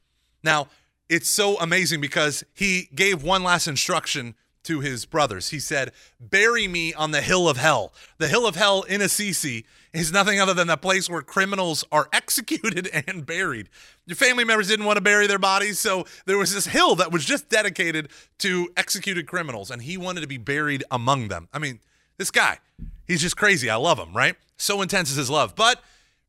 Now, 0.43 0.67
it's 1.09 1.29
so 1.29 1.57
amazing 1.59 2.01
because 2.01 2.43
he 2.53 2.89
gave 2.95 3.21
one 3.23 3.43
last 3.43 3.67
instruction 3.67 4.35
to 4.63 4.79
his 4.79 5.05
brothers. 5.05 5.49
He 5.49 5.59
said, 5.59 5.91
Bury 6.19 6.67
me 6.67 6.93
on 6.93 7.11
the 7.11 7.21
hill 7.21 7.49
of 7.49 7.57
hell. 7.57 7.93
The 8.17 8.27
hill 8.27 8.45
of 8.45 8.55
hell 8.55 8.83
in 8.83 9.01
Assisi 9.01 9.65
is 9.93 10.11
nothing 10.11 10.39
other 10.39 10.53
than 10.53 10.67
the 10.67 10.77
place 10.77 11.09
where 11.09 11.21
criminals 11.21 11.83
are 11.91 12.07
executed 12.13 12.89
and 13.07 13.25
buried. 13.25 13.69
Your 14.05 14.15
family 14.15 14.43
members 14.43 14.67
didn't 14.67 14.85
want 14.85 14.97
to 14.97 15.01
bury 15.01 15.27
their 15.27 15.39
bodies, 15.39 15.79
so 15.79 16.05
there 16.25 16.37
was 16.37 16.53
this 16.53 16.67
hill 16.67 16.95
that 16.95 17.11
was 17.11 17.25
just 17.25 17.49
dedicated 17.49 18.09
to 18.39 18.69
executed 18.77 19.27
criminals, 19.27 19.71
and 19.71 19.81
he 19.81 19.97
wanted 19.97 20.21
to 20.21 20.27
be 20.27 20.37
buried 20.37 20.83
among 20.91 21.27
them. 21.27 21.47
I 21.53 21.59
mean, 21.59 21.79
this 22.17 22.31
guy, 22.31 22.59
he's 23.05 23.21
just 23.21 23.37
crazy. 23.37 23.69
I 23.69 23.75
love 23.75 23.97
him, 23.97 24.15
right? 24.15 24.35
So 24.57 24.81
intense 24.81 25.09
is 25.09 25.17
his 25.17 25.29
love. 25.29 25.55
But 25.55 25.81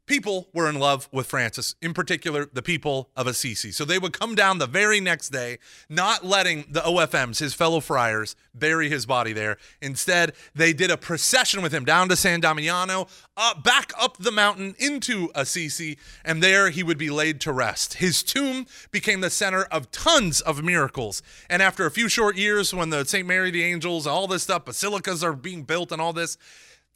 people 0.06 0.48
were 0.52 0.68
in 0.68 0.78
love 0.78 1.08
with 1.12 1.26
Francis, 1.26 1.74
in 1.80 1.94
particular, 1.94 2.46
the 2.52 2.62
people 2.62 3.10
of 3.16 3.26
Assisi. 3.26 3.70
So 3.70 3.84
they 3.84 3.98
would 3.98 4.12
come 4.12 4.34
down 4.34 4.58
the 4.58 4.66
very 4.66 5.00
next 5.00 5.30
day, 5.30 5.58
not 5.88 6.24
letting 6.24 6.64
the 6.68 6.80
OFMs, 6.80 7.38
his 7.38 7.54
fellow 7.54 7.80
friars, 7.80 8.34
bury 8.54 8.88
his 8.88 9.06
body 9.06 9.32
there. 9.32 9.58
Instead, 9.80 10.32
they 10.54 10.72
did 10.72 10.90
a 10.90 10.96
procession 10.96 11.62
with 11.62 11.72
him 11.72 11.84
down 11.84 12.08
to 12.08 12.16
San 12.16 12.40
Damiano, 12.40 13.06
up, 13.36 13.62
back 13.64 13.92
up 13.98 14.16
the 14.18 14.32
mountain 14.32 14.74
into 14.78 15.30
Assisi, 15.34 15.98
and 16.24 16.42
there 16.42 16.70
he 16.70 16.82
would 16.82 16.98
be 16.98 17.10
laid 17.10 17.40
to 17.42 17.52
rest. 17.52 17.94
His 17.94 18.22
tomb 18.22 18.66
became 18.90 19.20
the 19.20 19.30
center 19.30 19.64
of 19.64 19.90
tons 19.90 20.40
of 20.40 20.62
miracles. 20.62 21.22
And 21.48 21.62
after 21.62 21.86
a 21.86 21.90
few 21.90 22.08
short 22.08 22.36
years, 22.36 22.74
when 22.74 22.90
the 22.90 23.04
St. 23.04 23.26
Mary 23.26 23.50
the 23.50 23.64
Angels, 23.64 24.06
all 24.06 24.26
this 24.26 24.42
stuff, 24.42 24.64
basilicas 24.64 25.22
are 25.22 25.32
being 25.32 25.62
built 25.62 25.92
and 25.92 26.02
all 26.02 26.12
this, 26.12 26.36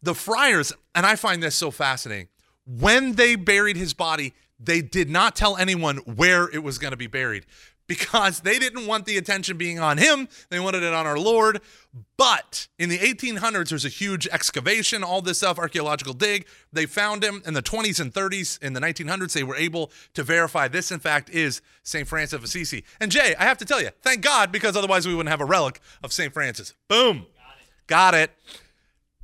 the 0.03 0.15
friars, 0.15 0.73
and 0.95 1.07
I 1.07 1.17
find 1.17 1.43
this 1.43 1.55
so 1.55 1.71
fascinating 1.71 2.29
when 2.67 3.13
they 3.13 3.37
buried 3.37 3.77
his 3.77 3.95
body, 3.95 4.35
they 4.59 4.83
did 4.83 5.09
not 5.09 5.37
tell 5.37 5.57
anyone 5.57 5.99
where 5.99 6.49
it 6.49 6.63
was 6.63 6.79
going 6.79 6.91
to 6.91 6.97
be 6.97 7.07
buried 7.07 7.47
because 7.87 8.41
they 8.41 8.59
didn't 8.59 8.87
want 8.87 9.07
the 9.07 9.17
attention 9.17 9.57
being 9.57 9.79
on 9.79 9.97
him. 9.97 10.29
They 10.49 10.59
wanted 10.59 10.83
it 10.83 10.93
on 10.93 11.07
our 11.07 11.19
Lord. 11.19 11.61
But 12.17 12.67
in 12.81 12.89
the 12.89 12.99
1800s, 12.99 13.69
there's 13.69 13.85
a 13.85 13.91
huge 13.91 14.27
excavation, 14.27 15.05
all 15.05 15.23
this 15.23 15.39
stuff, 15.39 15.59
archaeological 15.59 16.13
dig. 16.13 16.49
They 16.73 16.87
found 16.87 17.23
him 17.23 17.43
in 17.47 17.55
the 17.55 17.63
20s 17.63 18.01
and 18.01 18.13
30s. 18.13 18.61
In 18.61 18.73
the 18.73 18.81
1900s, 18.81 19.35
they 19.35 19.45
were 19.45 19.55
able 19.55 19.93
to 20.15 20.25
verify 20.25 20.67
this, 20.67 20.91
in 20.91 20.99
fact, 20.99 21.31
is 21.31 21.63
St. 21.85 22.09
Francis 22.09 22.33
of 22.33 22.43
Assisi. 22.43 22.83
And 22.99 23.13
Jay, 23.13 23.37
I 23.39 23.45
have 23.45 23.59
to 23.59 23.65
tell 23.65 23.81
you, 23.81 23.91
thank 24.03 24.23
God, 24.23 24.51
because 24.51 24.77
otherwise 24.77 25.07
we 25.07 25.15
wouldn't 25.15 25.31
have 25.31 25.41
a 25.41 25.45
relic 25.45 25.81
of 26.03 26.13
St. 26.13 26.33
Francis. 26.33 26.75
Boom. 26.89 27.19
Got 27.19 27.57
it. 27.61 27.87
Got 27.87 28.15
it. 28.15 28.31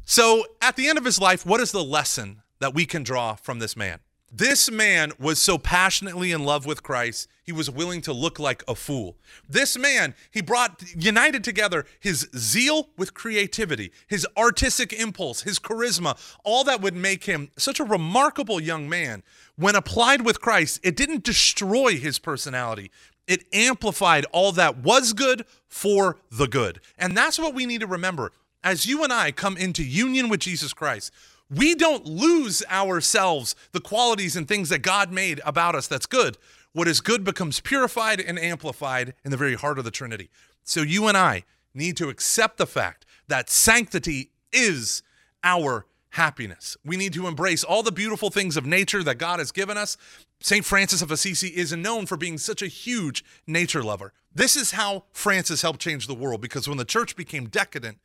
So 0.04 0.44
at 0.60 0.76
the 0.76 0.88
end 0.88 0.98
of 0.98 1.04
his 1.04 1.20
life, 1.20 1.44
what 1.44 1.60
is 1.60 1.72
the 1.72 1.82
lesson 1.82 2.41
that 2.62 2.74
we 2.74 2.86
can 2.86 3.02
draw 3.02 3.34
from 3.34 3.58
this 3.58 3.76
man. 3.76 3.98
This 4.34 4.70
man 4.70 5.12
was 5.18 5.42
so 5.42 5.58
passionately 5.58 6.32
in 6.32 6.44
love 6.44 6.64
with 6.64 6.82
Christ, 6.82 7.28
he 7.42 7.52
was 7.52 7.68
willing 7.68 8.00
to 8.02 8.12
look 8.14 8.38
like 8.38 8.62
a 8.66 8.74
fool. 8.74 9.18
This 9.46 9.76
man, 9.76 10.14
he 10.30 10.40
brought, 10.40 10.82
united 10.96 11.44
together 11.44 11.84
his 12.00 12.30
zeal 12.34 12.88
with 12.96 13.14
creativity, 13.14 13.92
his 14.06 14.26
artistic 14.38 14.92
impulse, 14.92 15.42
his 15.42 15.58
charisma, 15.58 16.16
all 16.44 16.62
that 16.64 16.80
would 16.80 16.94
make 16.94 17.24
him 17.24 17.50
such 17.58 17.78
a 17.78 17.84
remarkable 17.84 18.58
young 18.58 18.88
man. 18.88 19.22
When 19.56 19.74
applied 19.74 20.22
with 20.24 20.40
Christ, 20.40 20.80
it 20.82 20.96
didn't 20.96 21.24
destroy 21.24 21.96
his 21.96 22.18
personality, 22.18 22.90
it 23.26 23.44
amplified 23.52 24.24
all 24.32 24.52
that 24.52 24.78
was 24.78 25.12
good 25.12 25.44
for 25.68 26.16
the 26.30 26.46
good. 26.46 26.80
And 26.96 27.16
that's 27.16 27.38
what 27.38 27.54
we 27.54 27.66
need 27.66 27.80
to 27.80 27.86
remember. 27.86 28.32
As 28.64 28.86
you 28.86 29.02
and 29.02 29.12
I 29.12 29.32
come 29.32 29.56
into 29.56 29.82
union 29.82 30.28
with 30.28 30.40
Jesus 30.40 30.72
Christ, 30.72 31.12
we 31.54 31.74
don't 31.74 32.06
lose 32.06 32.62
ourselves, 32.70 33.54
the 33.72 33.80
qualities 33.80 34.36
and 34.36 34.48
things 34.48 34.68
that 34.70 34.80
God 34.80 35.12
made 35.12 35.40
about 35.44 35.74
us 35.74 35.86
that's 35.86 36.06
good. 36.06 36.38
What 36.72 36.88
is 36.88 37.00
good 37.00 37.24
becomes 37.24 37.60
purified 37.60 38.20
and 38.20 38.38
amplified 38.38 39.14
in 39.24 39.30
the 39.30 39.36
very 39.36 39.54
heart 39.54 39.78
of 39.78 39.84
the 39.84 39.90
Trinity. 39.90 40.30
So 40.64 40.80
you 40.80 41.08
and 41.08 41.16
I 41.16 41.44
need 41.74 41.96
to 41.98 42.08
accept 42.08 42.56
the 42.56 42.66
fact 42.66 43.04
that 43.28 43.50
sanctity 43.50 44.30
is 44.52 45.02
our 45.44 45.86
happiness. 46.10 46.76
We 46.84 46.96
need 46.96 47.12
to 47.14 47.26
embrace 47.26 47.64
all 47.64 47.82
the 47.82 47.92
beautiful 47.92 48.30
things 48.30 48.56
of 48.56 48.66
nature 48.66 49.02
that 49.02 49.16
God 49.16 49.38
has 49.38 49.52
given 49.52 49.76
us. 49.76 49.96
St. 50.40 50.64
Francis 50.64 51.02
of 51.02 51.10
Assisi 51.10 51.48
is 51.48 51.72
known 51.72 52.06
for 52.06 52.16
being 52.16 52.36
such 52.38 52.62
a 52.62 52.66
huge 52.66 53.24
nature 53.46 53.82
lover. 53.82 54.12
This 54.34 54.56
is 54.56 54.72
how 54.72 55.04
Francis 55.12 55.62
helped 55.62 55.80
change 55.80 56.06
the 56.06 56.14
world 56.14 56.40
because 56.40 56.68
when 56.68 56.78
the 56.78 56.84
church 56.84 57.16
became 57.16 57.48
decadent, 57.48 57.98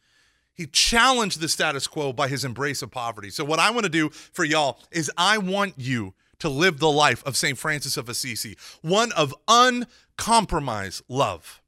he 0.57 0.65
challenged 0.65 1.39
the 1.39 1.47
status 1.47 1.85
quo 1.85 2.11
by 2.11 2.27
his 2.27 2.43
embrace 2.43 2.81
of 2.81 2.91
poverty. 2.91 3.29
So, 3.29 3.45
what 3.45 3.59
I 3.59 3.69
want 3.69 3.83
to 3.83 3.89
do 3.89 4.09
for 4.09 4.43
y'all 4.43 4.79
is 4.91 5.11
I 5.15 5.37
want 5.37 5.75
you 5.77 6.15
to 6.39 6.49
live 6.49 6.79
the 6.79 6.91
life 6.91 7.23
of 7.25 7.37
St. 7.37 7.57
Francis 7.57 7.95
of 7.95 8.09
Assisi, 8.09 8.57
one 8.81 9.11
of 9.13 9.33
uncompromised 9.47 11.03
love. 11.07 11.61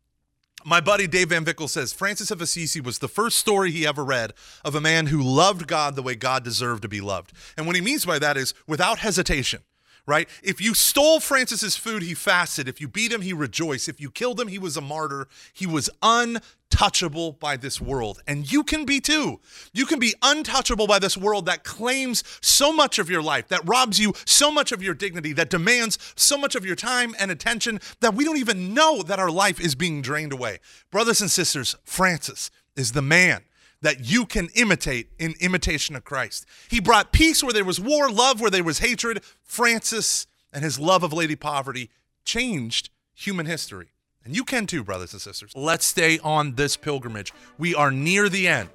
My 0.65 0.81
buddy 0.81 1.07
Dave 1.07 1.29
Van 1.29 1.45
Vickle 1.45 1.69
says 1.69 1.93
Francis 1.93 2.31
of 2.31 2.41
Assisi 2.41 2.81
was 2.81 2.99
the 2.99 3.07
first 3.07 3.39
story 3.39 3.71
he 3.71 3.87
ever 3.87 4.03
read 4.03 4.33
of 4.65 4.75
a 4.75 4.81
man 4.81 5.07
who 5.07 5.21
loved 5.21 5.67
God 5.67 5.95
the 5.95 6.03
way 6.03 6.15
God 6.15 6.43
deserved 6.43 6.81
to 6.81 6.89
be 6.89 6.99
loved. 6.99 7.31
And 7.55 7.65
what 7.65 7.77
he 7.77 7.81
means 7.81 8.05
by 8.05 8.19
that 8.19 8.35
is 8.35 8.53
without 8.67 8.99
hesitation 8.99 9.61
right? 10.09 10.27
If 10.43 10.59
you 10.59 10.73
stole 10.73 11.19
Francis's 11.19 11.77
food, 11.77 12.01
he 12.01 12.15
fasted. 12.15 12.67
If 12.67 12.81
you 12.81 12.87
beat 12.87 13.13
him, 13.13 13.21
he 13.21 13.31
rejoiced. 13.31 13.87
If 13.87 14.01
you 14.01 14.09
killed 14.09 14.39
him, 14.39 14.47
he 14.47 14.57
was 14.57 14.75
a 14.75 14.81
martyr. 14.81 15.27
He 15.53 15.67
was 15.67 15.87
untouchable 16.01 17.33
by 17.33 17.55
this 17.57 17.79
world. 17.79 18.21
And 18.25 18.51
you 18.51 18.63
can 18.63 18.85
be 18.85 18.99
too. 18.99 19.39
You 19.71 19.85
can 19.85 19.99
be 19.99 20.15
untouchable 20.23 20.87
by 20.87 20.97
this 20.97 21.15
world 21.15 21.45
that 21.45 21.63
claims 21.63 22.23
so 22.41 22.73
much 22.73 22.97
of 22.97 23.09
your 23.09 23.21
life, 23.21 23.47
that 23.49 23.69
robs 23.69 23.99
you 23.99 24.13
so 24.25 24.51
much 24.51 24.71
of 24.71 24.81
your 24.81 24.95
dignity, 24.95 25.31
that 25.33 25.51
demands 25.51 25.99
so 26.15 26.37
much 26.37 26.55
of 26.55 26.65
your 26.65 26.75
time 26.75 27.15
and 27.19 27.29
attention 27.29 27.79
that 27.99 28.15
we 28.15 28.25
don't 28.25 28.37
even 28.37 28.73
know 28.73 29.03
that 29.03 29.19
our 29.19 29.31
life 29.31 29.61
is 29.61 29.75
being 29.75 30.01
drained 30.01 30.33
away. 30.33 30.59
Brothers 30.89 31.21
and 31.21 31.29
sisters, 31.29 31.75
Francis 31.85 32.49
is 32.75 32.93
the 32.93 33.03
man 33.03 33.43
that 33.81 34.01
you 34.01 34.25
can 34.25 34.49
imitate 34.55 35.09
in 35.17 35.35
imitation 35.39 35.95
of 35.95 36.03
Christ. 36.03 36.45
He 36.69 36.79
brought 36.79 37.11
peace 37.11 37.43
where 37.43 37.53
there 37.53 37.65
was 37.65 37.79
war, 37.79 38.09
love 38.09 38.41
where 38.41 38.51
there 38.51 38.63
was 38.63 38.79
hatred. 38.79 39.23
Francis 39.43 40.27
and 40.51 40.63
his 40.63 40.79
love 40.79 41.03
of 41.03 41.13
Lady 41.13 41.35
Poverty 41.35 41.89
changed 42.25 42.89
human 43.13 43.45
history. 43.45 43.87
And 44.25 44.35
you 44.35 44.43
can 44.43 44.65
too, 44.65 44.83
brothers 44.83 45.13
and 45.13 45.21
sisters. 45.21 45.53
Let's 45.55 45.85
stay 45.85 46.19
on 46.19 46.55
this 46.55 46.75
pilgrimage. 46.75 47.33
We 47.57 47.73
are 47.73 47.91
near 47.91 48.29
the 48.29 48.47
end 48.47 48.69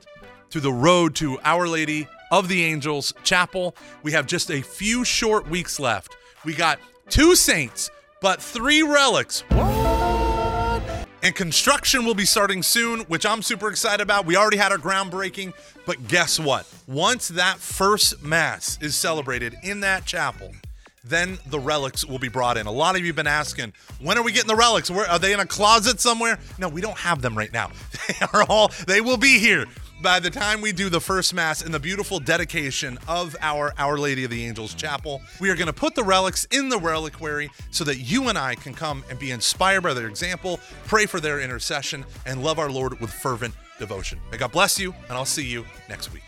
to 0.50 0.60
the 0.60 0.72
road 0.72 1.14
to 1.16 1.38
Our 1.44 1.68
Lady 1.68 2.08
of 2.30 2.48
the 2.48 2.64
Angels 2.64 3.12
Chapel. 3.22 3.76
We 4.02 4.12
have 4.12 4.26
just 4.26 4.50
a 4.50 4.62
few 4.62 5.04
short 5.04 5.48
weeks 5.48 5.78
left. 5.78 6.16
We 6.44 6.54
got 6.54 6.78
two 7.08 7.36
saints, 7.36 7.90
but 8.20 8.40
three 8.40 8.82
relics. 8.82 9.42
What? 9.50 10.13
And 11.24 11.34
construction 11.34 12.04
will 12.04 12.14
be 12.14 12.26
starting 12.26 12.62
soon, 12.62 13.00
which 13.04 13.24
I'm 13.24 13.40
super 13.40 13.70
excited 13.70 14.02
about. 14.02 14.26
We 14.26 14.36
already 14.36 14.58
had 14.58 14.72
our 14.72 14.78
groundbreaking, 14.78 15.54
but 15.86 16.06
guess 16.06 16.38
what? 16.38 16.70
Once 16.86 17.28
that 17.28 17.56
first 17.56 18.22
Mass 18.22 18.78
is 18.82 18.94
celebrated 18.94 19.54
in 19.62 19.80
that 19.80 20.04
chapel, 20.04 20.52
then 21.02 21.38
the 21.46 21.58
relics 21.58 22.04
will 22.04 22.18
be 22.18 22.28
brought 22.28 22.58
in. 22.58 22.66
A 22.66 22.70
lot 22.70 22.94
of 22.94 23.00
you 23.00 23.06
have 23.06 23.16
been 23.16 23.26
asking, 23.26 23.72
when 24.00 24.18
are 24.18 24.22
we 24.22 24.32
getting 24.32 24.48
the 24.48 24.54
relics? 24.54 24.90
Where 24.90 25.10
are 25.10 25.18
they 25.18 25.32
in 25.32 25.40
a 25.40 25.46
closet 25.46 25.98
somewhere? 25.98 26.38
No, 26.58 26.68
we 26.68 26.82
don't 26.82 26.98
have 26.98 27.22
them 27.22 27.36
right 27.36 27.52
now. 27.52 27.70
They 28.06 28.26
are 28.34 28.44
all 28.50 28.70
they 28.86 29.00
will 29.00 29.16
be 29.16 29.38
here 29.38 29.64
by 30.04 30.20
the 30.20 30.28
time 30.28 30.60
we 30.60 30.70
do 30.70 30.90
the 30.90 31.00
first 31.00 31.32
mass 31.32 31.62
in 31.62 31.72
the 31.72 31.80
beautiful 31.80 32.20
dedication 32.20 32.98
of 33.08 33.34
our 33.40 33.72
Our 33.78 33.96
Lady 33.96 34.24
of 34.24 34.30
the 34.30 34.44
Angels 34.44 34.74
chapel. 34.74 35.22
We 35.40 35.48
are 35.48 35.54
going 35.54 35.66
to 35.66 35.72
put 35.72 35.94
the 35.94 36.04
relics 36.04 36.44
in 36.50 36.68
the 36.68 36.76
reliquary 36.76 37.50
so 37.70 37.84
that 37.84 37.96
you 37.96 38.28
and 38.28 38.36
I 38.36 38.54
can 38.54 38.74
come 38.74 39.02
and 39.08 39.18
be 39.18 39.30
inspired 39.30 39.80
by 39.80 39.94
their 39.94 40.06
example, 40.06 40.60
pray 40.86 41.06
for 41.06 41.20
their 41.20 41.40
intercession, 41.40 42.04
and 42.26 42.44
love 42.44 42.58
our 42.58 42.70
Lord 42.70 43.00
with 43.00 43.10
fervent 43.10 43.54
devotion. 43.78 44.20
May 44.30 44.36
God 44.36 44.52
bless 44.52 44.78
you, 44.78 44.94
and 45.08 45.12
I'll 45.16 45.24
see 45.24 45.46
you 45.46 45.64
next 45.88 46.12
week. 46.12 46.22